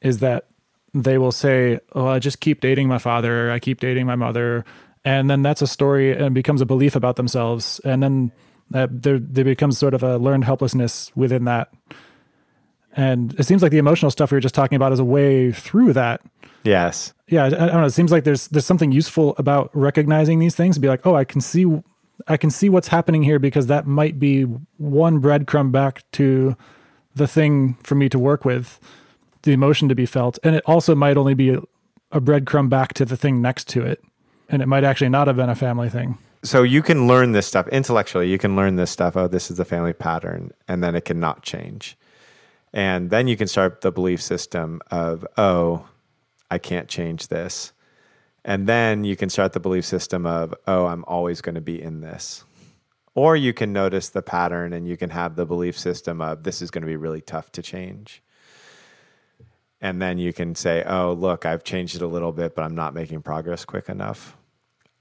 is 0.01 0.19
that 0.19 0.47
they 0.93 1.17
will 1.17 1.31
say, 1.31 1.79
"Oh, 1.93 2.07
I 2.07 2.19
just 2.19 2.39
keep 2.39 2.61
dating 2.61 2.87
my 2.87 2.99
father. 2.99 3.51
I 3.51 3.59
keep 3.59 3.79
dating 3.79 4.05
my 4.05 4.15
mother," 4.15 4.63
and 5.05 5.29
then 5.29 5.41
that's 5.41 5.61
a 5.61 5.67
story 5.67 6.15
and 6.15 6.33
becomes 6.33 6.61
a 6.61 6.65
belief 6.65 6.95
about 6.95 7.15
themselves, 7.15 7.79
and 7.83 8.01
then 8.01 8.31
uh, 8.73 8.87
there 8.89 9.19
there 9.19 9.45
becomes 9.45 9.77
sort 9.77 9.93
of 9.93 10.03
a 10.03 10.17
learned 10.17 10.45
helplessness 10.45 11.11
within 11.15 11.45
that. 11.45 11.71
And 12.95 13.33
it 13.39 13.43
seems 13.43 13.63
like 13.63 13.71
the 13.71 13.79
emotional 13.79 14.11
stuff 14.11 14.31
we 14.31 14.35
were 14.35 14.41
just 14.41 14.55
talking 14.55 14.75
about 14.75 14.91
is 14.91 14.99
a 14.99 15.05
way 15.05 15.51
through 15.51 15.93
that. 15.93 16.21
Yes. 16.63 17.13
Yeah, 17.27 17.45
I, 17.45 17.47
I 17.47 17.49
don't 17.49 17.81
know. 17.81 17.85
It 17.85 17.91
seems 17.91 18.11
like 18.11 18.23
there's 18.23 18.47
there's 18.49 18.65
something 18.65 18.91
useful 18.91 19.35
about 19.37 19.71
recognizing 19.73 20.39
these 20.39 20.55
things. 20.55 20.77
and 20.77 20.81
Be 20.81 20.87
like, 20.87 21.05
oh, 21.05 21.15
I 21.15 21.23
can 21.23 21.41
see 21.41 21.65
I 22.27 22.37
can 22.37 22.49
see 22.49 22.69
what's 22.69 22.87
happening 22.87 23.23
here 23.23 23.39
because 23.39 23.67
that 23.67 23.87
might 23.87 24.19
be 24.19 24.43
one 24.77 25.21
breadcrumb 25.21 25.71
back 25.71 26.03
to 26.13 26.55
the 27.15 27.27
thing 27.27 27.75
for 27.83 27.95
me 27.95 28.09
to 28.09 28.19
work 28.19 28.45
with, 28.45 28.79
the 29.43 29.51
emotion 29.51 29.89
to 29.89 29.95
be 29.95 30.05
felt. 30.05 30.39
And 30.43 30.55
it 30.55 30.63
also 30.65 30.95
might 30.95 31.17
only 31.17 31.33
be 31.33 31.49
a, 31.49 31.61
a 32.11 32.21
breadcrumb 32.21 32.69
back 32.69 32.93
to 32.95 33.05
the 33.05 33.17
thing 33.17 33.41
next 33.41 33.67
to 33.69 33.83
it. 33.83 34.03
And 34.49 34.61
it 34.61 34.67
might 34.67 34.83
actually 34.83 35.09
not 35.09 35.27
have 35.27 35.35
been 35.35 35.49
a 35.49 35.55
family 35.55 35.89
thing. 35.89 36.17
So 36.43 36.63
you 36.63 36.81
can 36.81 37.07
learn 37.07 37.31
this 37.31 37.47
stuff 37.47 37.67
intellectually. 37.69 38.29
You 38.29 38.37
can 38.37 38.55
learn 38.55 38.75
this 38.75 38.91
stuff. 38.91 39.15
Oh, 39.15 39.27
this 39.27 39.49
is 39.49 39.57
the 39.57 39.65
family 39.65 39.93
pattern. 39.93 40.51
And 40.67 40.83
then 40.83 40.95
it 40.95 41.05
cannot 41.05 41.41
change. 41.41 41.97
And 42.73 43.09
then 43.09 43.27
you 43.27 43.37
can 43.37 43.47
start 43.47 43.81
the 43.81 43.91
belief 43.91 44.21
system 44.21 44.81
of, 44.91 45.25
oh, 45.37 45.87
I 46.51 46.57
can't 46.57 46.89
change 46.89 47.27
this. 47.29 47.71
And 48.43 48.67
then 48.67 49.05
you 49.05 49.15
can 49.15 49.29
start 49.29 49.53
the 49.53 49.59
belief 49.59 49.85
system 49.85 50.25
of, 50.25 50.53
oh, 50.67 50.87
I'm 50.87 51.05
always 51.05 51.39
going 51.39 51.55
to 51.55 51.61
be 51.61 51.81
in 51.81 52.01
this. 52.01 52.43
Or 53.15 53.37
you 53.37 53.53
can 53.53 53.71
notice 53.71 54.09
the 54.09 54.21
pattern 54.21 54.73
and 54.73 54.87
you 54.87 54.97
can 54.97 55.11
have 55.11 55.35
the 55.35 55.45
belief 55.45 55.79
system 55.79 56.19
of, 56.19 56.43
this 56.43 56.61
is 56.61 56.71
going 56.71 56.81
to 56.81 56.87
be 56.87 56.97
really 56.97 57.21
tough 57.21 57.51
to 57.53 57.61
change. 57.61 58.21
And 59.83 60.01
then 60.01 60.17
you 60.17 60.33
can 60.33 60.55
say, 60.55 60.83
oh, 60.87 61.13
look, 61.13 61.45
I've 61.45 61.63
changed 61.63 61.95
it 61.97 62.01
a 62.01 62.07
little 62.07 62.31
bit, 62.31 62.55
but 62.55 62.63
I'm 62.63 62.73
not 62.73 62.95
making 62.95 63.21
progress 63.21 63.65
quick 63.65 63.89
enough. 63.89 64.35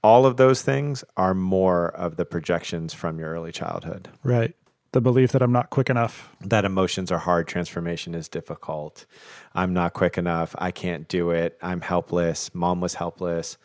All 0.03 0.25
of 0.25 0.35
those 0.37 0.61
things 0.61 1.05
are 1.15 1.33
more 1.33 1.87
of 1.87 2.17
the 2.17 2.25
projections 2.25 2.93
from 2.93 3.17
your 3.17 3.31
early 3.31 3.53
childhood. 3.53 4.09
Right 4.21 4.53
the 4.93 5.01
belief 5.01 5.31
that 5.31 5.41
I'm 5.41 5.51
not 5.51 5.71
quick 5.71 5.89
enough. 5.89 6.35
That 6.39 6.65
emotions 6.65 7.11
are 7.11 7.17
hard, 7.17 7.47
transformation 7.47 8.13
is 8.13 8.29
difficult. 8.29 9.05
I'm 9.53 9.73
not 9.73 9.93
quick 9.93 10.17
enough. 10.17 10.55
I 10.59 10.71
can't 10.71 11.07
do 11.07 11.31
it. 11.31 11.57
I'm 11.61 11.81
helpless. 11.81 12.53
Mom 12.53 12.79
was 12.79 12.93
helpless. 12.93 13.57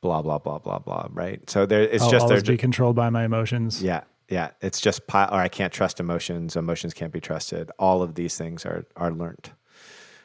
Blah 0.00 0.22
blah 0.22 0.38
blah 0.38 0.58
blah 0.58 0.78
blah. 0.78 1.08
Right. 1.10 1.48
So 1.50 1.66
there, 1.66 1.82
it's 1.82 2.04
I'll 2.04 2.10
just 2.10 2.24
always 2.24 2.42
be 2.44 2.56
controlled 2.56 2.94
by 2.94 3.10
my 3.10 3.24
emotions. 3.24 3.82
Yeah, 3.82 4.02
yeah. 4.28 4.50
It's 4.60 4.80
just 4.80 5.00
or 5.12 5.32
I 5.32 5.48
can't 5.48 5.72
trust 5.72 5.98
emotions. 5.98 6.56
Emotions 6.56 6.94
can't 6.94 7.12
be 7.12 7.20
trusted. 7.20 7.70
All 7.78 8.02
of 8.02 8.14
these 8.14 8.38
things 8.38 8.64
are 8.64 8.86
are 8.96 9.10
learned 9.10 9.50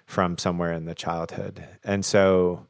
from 0.10 0.38
somewhere 0.38 0.74
in 0.74 0.86
the 0.86 0.96
childhood, 0.96 1.66
and 1.84 2.04
so 2.04 2.66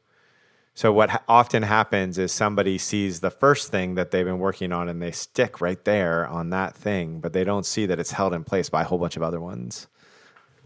so 0.74 0.92
what 0.92 1.10
ha- 1.10 1.22
often 1.28 1.62
happens 1.62 2.16
is 2.16 2.32
somebody 2.32 2.78
sees 2.78 3.20
the 3.20 3.30
first 3.30 3.70
thing 3.70 3.96
that 3.96 4.12
they've 4.12 4.24
been 4.24 4.38
working 4.38 4.72
on 4.72 4.88
and 4.88 5.02
they 5.02 5.10
stick 5.10 5.60
right 5.60 5.84
there 5.84 6.26
on 6.26 6.50
that 6.50 6.74
thing, 6.74 7.20
but 7.20 7.32
they 7.32 7.44
don't 7.44 7.66
see 7.66 7.84
that 7.86 7.98
it's 7.98 8.12
held 8.12 8.32
in 8.32 8.44
place 8.44 8.70
by 8.70 8.82
a 8.82 8.84
whole 8.84 8.96
bunch 8.96 9.16
of 9.16 9.22
other 9.22 9.40
ones. 9.40 9.88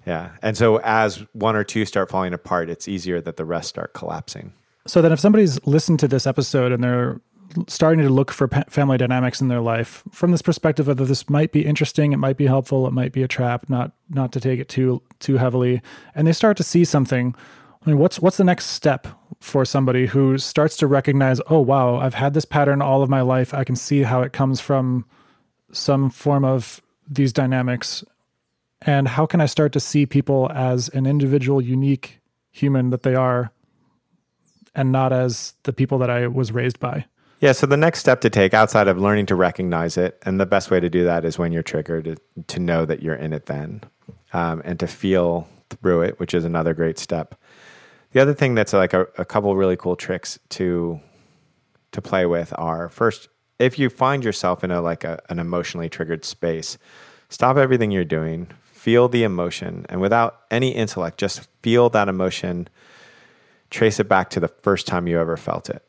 Yeah. 0.06 0.30
And 0.42 0.56
so 0.56 0.78
as 0.84 1.24
one 1.32 1.56
or 1.56 1.64
two 1.64 1.84
start 1.84 2.10
falling 2.10 2.32
apart, 2.32 2.70
it's 2.70 2.86
easier 2.86 3.20
that 3.22 3.36
the 3.36 3.44
rest 3.44 3.70
start 3.70 3.94
collapsing. 3.94 4.52
So 4.86 5.02
then 5.02 5.10
if 5.10 5.18
somebody's 5.18 5.58
listened 5.66 5.98
to 6.00 6.08
this 6.08 6.26
episode 6.26 6.70
and 6.70 6.84
they're 6.84 7.20
starting 7.68 8.04
to 8.04 8.10
look 8.10 8.30
for 8.30 8.48
family 8.68 8.98
dynamics 8.98 9.40
in 9.40 9.48
their 9.48 9.60
life 9.60 10.02
from 10.10 10.30
this 10.30 10.42
perspective 10.42 10.88
of 10.88 10.96
this 10.96 11.30
might 11.30 11.52
be 11.52 11.64
interesting, 11.64 12.12
it 12.12 12.18
might 12.18 12.36
be 12.36 12.46
helpful, 12.46 12.86
it 12.86 12.92
might 12.92 13.12
be 13.12 13.22
a 13.22 13.28
trap, 13.28 13.68
not 13.68 13.92
not 14.10 14.32
to 14.32 14.40
take 14.40 14.60
it 14.60 14.68
too 14.68 15.02
too 15.20 15.36
heavily, 15.36 15.80
and 16.14 16.26
they 16.26 16.32
start 16.32 16.56
to 16.56 16.62
see 16.62 16.84
something 16.84 17.34
I 17.84 17.90
mean, 17.90 17.98
what's 17.98 18.18
what's 18.18 18.38
the 18.38 18.44
next 18.44 18.66
step 18.66 19.06
for 19.40 19.64
somebody 19.64 20.06
who 20.06 20.38
starts 20.38 20.76
to 20.78 20.86
recognize, 20.86 21.40
oh 21.48 21.60
wow, 21.60 21.96
I've 21.96 22.14
had 22.14 22.32
this 22.32 22.46
pattern 22.46 22.80
all 22.80 23.02
of 23.02 23.10
my 23.10 23.20
life. 23.20 23.52
I 23.52 23.64
can 23.64 23.76
see 23.76 24.02
how 24.02 24.22
it 24.22 24.32
comes 24.32 24.60
from 24.60 25.04
some 25.70 26.08
form 26.08 26.44
of 26.44 26.80
these 27.08 27.32
dynamics. 27.32 28.02
And 28.82 29.08
how 29.08 29.26
can 29.26 29.40
I 29.40 29.46
start 29.46 29.72
to 29.72 29.80
see 29.80 30.06
people 30.06 30.50
as 30.52 30.88
an 30.90 31.06
individual, 31.06 31.60
unique 31.60 32.20
human 32.50 32.90
that 32.90 33.02
they 33.02 33.14
are 33.14 33.52
and 34.74 34.90
not 34.90 35.12
as 35.12 35.54
the 35.64 35.72
people 35.72 35.98
that 35.98 36.10
I 36.10 36.26
was 36.26 36.52
raised 36.52 36.80
by? 36.80 37.04
Yeah, 37.44 37.52
so 37.52 37.66
the 37.66 37.76
next 37.76 37.98
step 37.98 38.22
to 38.22 38.30
take 38.30 38.54
outside 38.54 38.88
of 38.88 38.98
learning 38.98 39.26
to 39.26 39.34
recognize 39.34 39.98
it, 39.98 40.18
and 40.22 40.40
the 40.40 40.46
best 40.46 40.70
way 40.70 40.80
to 40.80 40.88
do 40.88 41.04
that 41.04 41.26
is 41.26 41.38
when 41.38 41.52
you're 41.52 41.62
triggered, 41.62 42.18
to, 42.46 42.58
know 42.58 42.86
that 42.86 43.02
you're 43.02 43.14
in 43.14 43.34
it 43.34 43.44
then 43.44 43.82
um, 44.32 44.62
and 44.64 44.80
to 44.80 44.86
feel 44.86 45.46
through 45.68 46.00
it, 46.00 46.18
which 46.18 46.32
is 46.32 46.46
another 46.46 46.72
great 46.72 46.98
step. 46.98 47.38
The 48.12 48.20
other 48.22 48.32
thing 48.32 48.54
that's 48.54 48.72
like 48.72 48.94
a, 48.94 49.08
a 49.18 49.26
couple 49.26 49.54
really 49.56 49.76
cool 49.76 49.94
tricks 49.94 50.38
to 50.56 51.02
to 51.92 52.00
play 52.00 52.24
with 52.24 52.54
are 52.56 52.88
first, 52.88 53.28
if 53.58 53.78
you 53.78 53.90
find 53.90 54.24
yourself 54.24 54.64
in 54.64 54.70
a 54.70 54.80
like 54.80 55.04
a, 55.04 55.20
an 55.28 55.38
emotionally 55.38 55.90
triggered 55.90 56.24
space, 56.24 56.78
stop 57.28 57.58
everything 57.58 57.90
you're 57.90 58.06
doing, 58.06 58.48
feel 58.62 59.06
the 59.06 59.22
emotion, 59.22 59.84
and 59.90 60.00
without 60.00 60.44
any 60.50 60.70
intellect, 60.70 61.18
just 61.18 61.46
feel 61.60 61.90
that 61.90 62.08
emotion, 62.08 62.68
trace 63.68 64.00
it 64.00 64.08
back 64.08 64.30
to 64.30 64.40
the 64.40 64.48
first 64.48 64.86
time 64.86 65.06
you 65.06 65.20
ever 65.20 65.36
felt 65.36 65.68
it. 65.68 65.86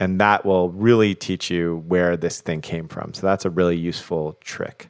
And 0.00 0.18
that 0.20 0.46
will 0.46 0.70
really 0.70 1.14
teach 1.14 1.50
you 1.50 1.84
where 1.86 2.16
this 2.16 2.40
thing 2.40 2.62
came 2.62 2.88
from. 2.88 3.12
So 3.12 3.26
that's 3.26 3.44
a 3.44 3.50
really 3.50 3.76
useful 3.76 4.38
trick. 4.40 4.88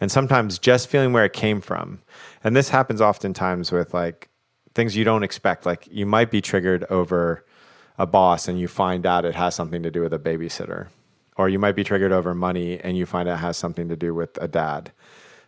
And 0.00 0.10
sometimes 0.10 0.58
just 0.58 0.88
feeling 0.88 1.12
where 1.12 1.26
it 1.26 1.34
came 1.34 1.60
from. 1.60 2.00
And 2.42 2.56
this 2.56 2.70
happens 2.70 3.00
oftentimes 3.00 3.70
with 3.70 3.92
like 3.92 4.30
things 4.74 4.96
you 4.96 5.04
don't 5.04 5.22
expect. 5.22 5.66
Like 5.66 5.86
you 5.90 6.06
might 6.06 6.30
be 6.30 6.40
triggered 6.40 6.84
over 6.84 7.44
a 7.98 8.06
boss 8.06 8.48
and 8.48 8.58
you 8.58 8.68
find 8.68 9.04
out 9.04 9.24
it 9.24 9.34
has 9.34 9.54
something 9.54 9.82
to 9.82 9.90
do 9.90 10.00
with 10.00 10.14
a 10.14 10.18
babysitter. 10.18 10.88
Or 11.36 11.48
you 11.48 11.58
might 11.58 11.76
be 11.76 11.84
triggered 11.84 12.12
over 12.12 12.34
money 12.34 12.80
and 12.80 12.96
you 12.96 13.04
find 13.04 13.28
out 13.28 13.34
it 13.34 13.42
has 13.42 13.56
something 13.56 13.88
to 13.88 13.96
do 13.96 14.14
with 14.14 14.38
a 14.40 14.48
dad. 14.48 14.92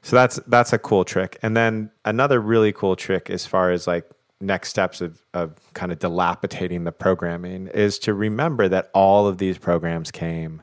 So 0.03 0.17
that's 0.17 0.37
that's 0.47 0.73
a 0.73 0.79
cool 0.79 1.05
trick. 1.05 1.39
And 1.43 1.57
then 1.57 1.91
another 2.05 2.41
really 2.41 2.73
cool 2.73 2.97
trick 2.97 3.31
as 3.31 3.47
far 3.47 3.71
as 3.71 3.87
like 3.87 4.11
next 4.41 4.71
steps 4.71 5.01
of, 5.01 5.25
of 5.35 5.55
kind 5.75 5.93
of 5.93 5.99
dilapidating 5.99 6.85
the 6.85 6.93
programming 6.93 7.67
is 7.69 7.99
to 8.01 8.15
remember 8.15 8.69
that 8.69 8.91
all 8.95 9.27
of 9.27 9.39
these 9.39 9.59
programs 9.59 10.11
came 10.11 10.63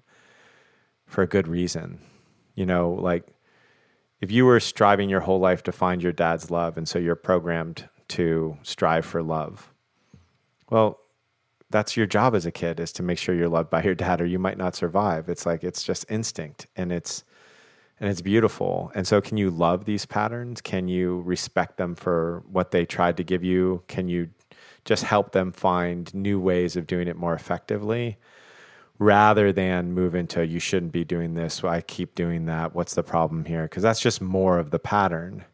for 1.06 1.22
a 1.22 1.28
good 1.28 1.48
reason. 1.48 2.00
You 2.56 2.66
know, 2.66 2.92
like 2.92 3.28
if 4.20 4.32
you 4.32 4.46
were 4.46 4.60
striving 4.60 5.10
your 5.10 5.20
whole 5.20 5.40
life 5.40 5.64
to 5.64 5.72
find 5.72 6.02
your 6.02 6.12
dad's 6.12 6.50
love 6.50 6.78
and 6.78 6.88
so 6.88 6.98
you're 6.98 7.16
programmed 7.16 7.88
to 8.10 8.58
strive 8.64 9.06
for 9.06 9.22
love. 9.22 9.72
Well, 10.70 11.00
that's 11.70 11.98
your 11.98 12.06
job 12.06 12.34
as 12.34 12.46
a 12.46 12.52
kid 12.52 12.80
is 12.80 12.92
to 12.94 13.04
make 13.04 13.18
sure 13.18 13.36
you're 13.36 13.50
loved 13.50 13.70
by 13.70 13.84
your 13.84 13.96
dad 13.96 14.22
or 14.22 14.26
you 14.26 14.40
might 14.40 14.58
not 14.58 14.76
survive. 14.76 15.30
It's 15.30 15.46
like 15.46 15.64
it's 15.64 15.84
just 15.84 16.10
instinct 16.10 16.68
and 16.76 16.92
it's 16.92 17.24
and 18.00 18.10
it's 18.10 18.22
beautiful. 18.22 18.92
And 18.96 19.08
so, 19.08 19.22
can 19.22 19.38
you 19.38 19.50
love 19.50 19.86
these 19.86 20.06
patterns? 20.06 20.62
Can 20.62 20.88
you 20.88 21.22
respect 21.22 21.78
them 21.78 21.96
for 21.96 22.44
what 22.50 22.72
they 22.72 22.86
tried 22.86 23.18
to 23.18 23.24
give 23.24 23.44
you? 23.44 23.84
Can 23.88 24.08
you 24.08 24.30
just 24.86 25.04
help 25.04 25.34
them 25.34 25.52
find 25.52 26.14
new 26.14 26.40
ways 26.40 26.76
of 26.76 26.88
doing 26.88 27.08
it 27.08 27.18
more 27.18 27.34
effectively 27.34 28.18
rather 29.00 29.52
than 29.52 29.94
move 29.94 30.16
into 30.16 30.46
you 30.46 30.60
shouldn't 30.60 30.92
be 30.92 31.04
doing 31.04 31.36
this. 31.36 31.64
I 31.64 31.82
keep 31.82 32.16
doing 32.16 32.46
that. 32.46 32.74
What's 32.74 32.96
the 32.96 33.04
problem 33.04 33.46
here? 33.46 33.64
Because 33.64 33.84
that's 33.84 34.00
just 34.00 34.22
more 34.22 34.58
of 34.58 34.72
the 34.72 34.80
pattern. 34.80 35.46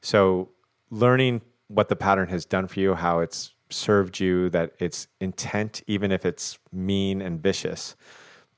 So, 0.00 0.50
learning 0.90 1.40
what 1.68 1.88
the 1.88 1.96
pattern 1.96 2.28
has 2.28 2.44
done 2.44 2.68
for 2.68 2.78
you, 2.78 2.94
how 2.94 3.20
it's 3.20 3.54
served 3.70 4.20
you, 4.20 4.48
that 4.50 4.74
its 4.78 5.08
intent, 5.20 5.82
even 5.88 6.12
if 6.12 6.24
it's 6.24 6.58
mean 6.72 7.20
and 7.20 7.42
vicious, 7.42 7.96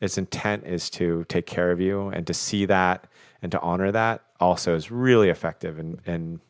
its 0.00 0.18
intent 0.18 0.66
is 0.66 0.90
to 0.90 1.24
take 1.28 1.46
care 1.46 1.70
of 1.70 1.80
you 1.80 2.08
and 2.08 2.26
to 2.26 2.34
see 2.34 2.66
that 2.66 3.08
and 3.42 3.52
to 3.52 3.60
honor 3.60 3.92
that 3.92 4.24
also 4.40 4.74
is 4.74 4.90
really 4.90 5.28
effective 5.28 5.78
in, 5.78 6.00
in 6.06 6.40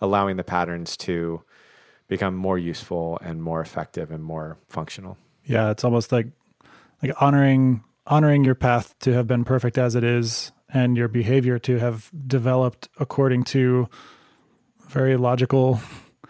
allowing 0.00 0.36
the 0.36 0.44
patterns 0.44 0.96
to 0.96 1.42
become 2.08 2.34
more 2.34 2.58
useful 2.58 3.18
and 3.22 3.42
more 3.42 3.60
effective 3.60 4.10
and 4.10 4.22
more 4.22 4.58
functional. 4.68 5.16
Yeah, 5.44 5.70
it's 5.70 5.84
almost 5.84 6.12
like 6.12 6.26
like 7.02 7.12
honoring 7.20 7.82
honoring 8.06 8.44
your 8.44 8.54
path 8.54 8.94
to 9.00 9.12
have 9.12 9.26
been 9.26 9.44
perfect 9.44 9.78
as 9.78 9.94
it 9.94 10.04
is 10.04 10.52
and 10.68 10.96
your 10.96 11.08
behavior 11.08 11.58
to 11.58 11.78
have 11.78 12.10
developed 12.26 12.88
according 12.98 13.44
to 13.44 13.88
very 14.88 15.16
logical 15.16 15.80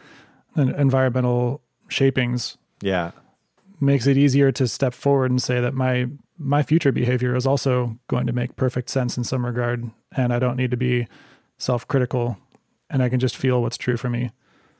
and 0.55 0.71
environmental 0.77 1.63
shapings. 1.89 2.59
Yeah. 2.81 3.13
Makes 3.81 4.07
it 4.07 4.17
easier 4.17 4.53
to 4.53 4.69
step 4.69 4.95
forward 4.95 5.31
and 5.31 5.43
say 5.43 5.61
that 5.61 5.75
my 5.75 6.09
my 6.43 6.63
future 6.63 6.93
behavior 6.93 7.35
is 7.37 7.47
also 7.47 7.97
going 8.09 8.27
to 8.27 8.33
make 8.33 8.57
perfect 8.57 8.91
sense 8.91 9.17
in 9.17 9.25
some 9.25 9.47
regard 9.47 9.91
and 10.17 10.33
I 10.33 10.39
don't 10.39 10.57
need 10.57 10.71
to 10.73 10.77
be 10.77 11.07
self-critical 11.59 12.37
and 12.91 13.03
I 13.03 13.09
can 13.09 13.21
just 13.21 13.37
feel 13.37 13.63
what's 13.63 13.79
true 13.79 13.97
for 13.97 14.11
me. 14.11 14.31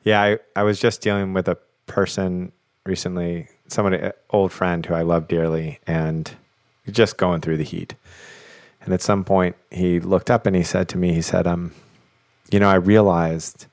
Yeah, 0.03 0.21
I, 0.21 0.37
I 0.55 0.63
was 0.63 0.79
just 0.79 1.01
dealing 1.01 1.33
with 1.33 1.47
a 1.47 1.57
person 1.87 2.51
recently, 2.85 3.47
somebody, 3.67 3.97
an 3.97 4.11
old 4.29 4.51
friend 4.51 4.85
who 4.85 4.93
I 4.93 5.01
love 5.01 5.27
dearly, 5.27 5.79
and 5.87 6.29
just 6.91 7.17
going 7.17 7.41
through 7.41 7.57
the 7.57 7.63
heat. 7.63 7.95
And 8.81 8.93
at 8.93 9.01
some 9.01 9.23
point, 9.23 9.55
he 9.71 9.99
looked 9.99 10.29
up 10.29 10.45
and 10.45 10.55
he 10.55 10.63
said 10.63 10.89
to 10.89 10.97
me, 10.97 11.13
he 11.13 11.21
said, 11.21 11.47
um, 11.47 11.73
you 12.51 12.59
know, 12.59 12.69
I 12.69 12.75
realized 12.75 13.65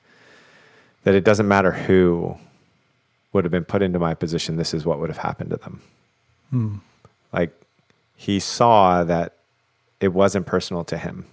that 1.03 1.13
it 1.13 1.23
doesn't 1.23 1.47
matter 1.47 1.71
who 1.71 2.37
would 3.33 3.43
have 3.43 3.51
been 3.51 3.65
put 3.65 3.81
into 3.81 3.99
my 3.99 4.13
position, 4.13 4.55
this 4.55 4.73
is 4.73 4.85
what 4.85 4.99
would 4.99 5.09
have 5.09 5.17
happened 5.17 5.49
to 5.49 5.57
them. 5.57 5.81
Hmm. 6.49 6.75
Like 7.33 7.53
he 8.21 8.39
saw 8.39 9.03
that 9.03 9.33
it 9.99 10.09
wasn't 10.09 10.45
personal 10.45 10.83
to 10.83 10.95
him, 10.95 11.25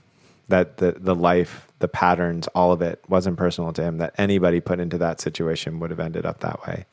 that 0.49 0.79
the, 0.79 0.93
the 0.93 1.15
life, 1.15 1.71
the 1.81 1.89
patterns, 1.89 2.47
all 2.55 2.73
of 2.73 2.81
it 2.81 2.99
wasn't 3.11 3.37
personal 3.37 3.75
to 3.75 3.83
him, 3.83 3.99
that 3.99 4.15
anybody 4.17 4.59
put 4.59 4.81
into 4.81 4.97
that 4.97 5.21
situation 5.21 5.81
would 5.81 5.91
have 5.91 6.01
ended 6.01 6.25
up 6.25 6.41
that 6.41 6.67
way. 6.67 6.87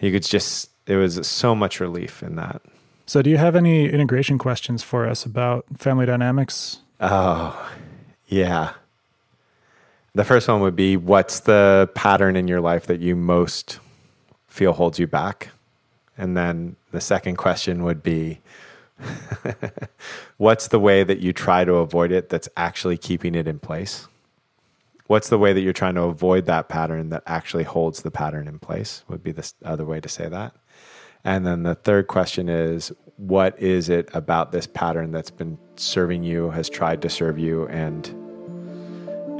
You 0.00 0.10
could 0.10 0.24
just, 0.24 0.68
it 0.88 0.96
was 0.96 1.24
so 1.28 1.54
much 1.54 1.78
relief 1.78 2.24
in 2.24 2.34
that. 2.34 2.60
So, 3.06 3.22
do 3.22 3.30
you 3.30 3.36
have 3.36 3.54
any 3.54 3.88
integration 3.88 4.36
questions 4.36 4.82
for 4.82 5.06
us 5.06 5.24
about 5.24 5.64
family 5.78 6.06
dynamics? 6.06 6.80
Oh, 6.98 7.72
yeah. 8.26 8.72
The 10.16 10.24
first 10.24 10.48
one 10.48 10.60
would 10.60 10.74
be 10.74 10.96
what's 10.96 11.40
the 11.40 11.88
pattern 11.94 12.34
in 12.34 12.48
your 12.48 12.60
life 12.60 12.86
that 12.88 12.98
you 12.98 13.14
most 13.14 13.78
feel 14.48 14.72
holds 14.72 14.98
you 14.98 15.06
back? 15.06 15.50
And 16.18 16.36
then 16.36 16.74
the 16.90 17.00
second 17.00 17.36
question 17.36 17.84
would 17.84 18.02
be 18.02 18.40
what's 20.36 20.68
the 20.68 20.80
way 20.80 21.04
that 21.04 21.18
you 21.18 21.32
try 21.32 21.64
to 21.64 21.74
avoid 21.74 22.12
it 22.12 22.28
that's 22.28 22.48
actually 22.56 22.96
keeping 22.96 23.34
it 23.34 23.46
in 23.46 23.58
place? 23.58 24.08
What's 25.06 25.28
the 25.28 25.38
way 25.38 25.52
that 25.52 25.60
you're 25.60 25.74
trying 25.74 25.96
to 25.96 26.02
avoid 26.02 26.46
that 26.46 26.68
pattern 26.68 27.10
that 27.10 27.22
actually 27.26 27.64
holds 27.64 28.02
the 28.02 28.10
pattern 28.10 28.48
in 28.48 28.58
place? 28.58 29.04
Would 29.08 29.22
be 29.22 29.32
the 29.32 29.52
other 29.64 29.84
way 29.84 30.00
to 30.00 30.08
say 30.08 30.28
that. 30.28 30.54
And 31.24 31.46
then 31.46 31.62
the 31.62 31.74
third 31.74 32.06
question 32.06 32.48
is 32.48 32.92
what 33.16 33.58
is 33.60 33.88
it 33.88 34.08
about 34.12 34.52
this 34.52 34.66
pattern 34.66 35.12
that's 35.12 35.30
been 35.30 35.58
serving 35.76 36.22
you, 36.22 36.50
has 36.50 36.68
tried 36.68 37.02
to 37.02 37.08
serve 37.08 37.38
you, 37.38 37.66
and 37.68 38.06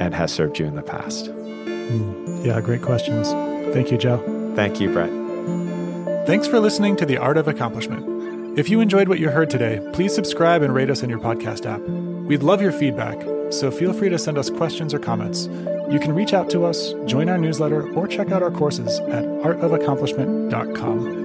and 0.00 0.14
has 0.14 0.32
served 0.32 0.58
you 0.58 0.66
in 0.66 0.74
the 0.74 0.82
past? 0.82 1.26
Mm, 1.26 2.44
yeah, 2.44 2.60
great 2.60 2.82
questions. 2.82 3.30
Thank 3.74 3.90
you, 3.90 3.98
Joe. 3.98 4.18
Thank 4.54 4.80
you, 4.80 4.90
Brett. 4.90 5.10
Thanks 6.26 6.46
for 6.46 6.58
listening 6.58 6.96
to 6.96 7.06
The 7.06 7.18
Art 7.18 7.36
of 7.36 7.48
Accomplishment. 7.48 8.13
If 8.56 8.68
you 8.68 8.80
enjoyed 8.80 9.08
what 9.08 9.18
you 9.18 9.30
heard 9.30 9.50
today, 9.50 9.80
please 9.92 10.14
subscribe 10.14 10.62
and 10.62 10.72
rate 10.72 10.88
us 10.88 11.02
in 11.02 11.10
your 11.10 11.18
podcast 11.18 11.66
app. 11.66 11.80
We'd 12.28 12.44
love 12.44 12.62
your 12.62 12.70
feedback, 12.70 13.20
so 13.50 13.72
feel 13.72 13.92
free 13.92 14.10
to 14.10 14.18
send 14.18 14.38
us 14.38 14.48
questions 14.48 14.94
or 14.94 15.00
comments. 15.00 15.46
You 15.90 15.98
can 16.00 16.14
reach 16.14 16.32
out 16.32 16.50
to 16.50 16.64
us, 16.64 16.94
join 17.04 17.28
our 17.28 17.36
newsletter, 17.36 17.92
or 17.94 18.06
check 18.06 18.30
out 18.30 18.44
our 18.44 18.52
courses 18.52 19.00
at 19.00 19.24
artofaccomplishment.com. 19.24 21.23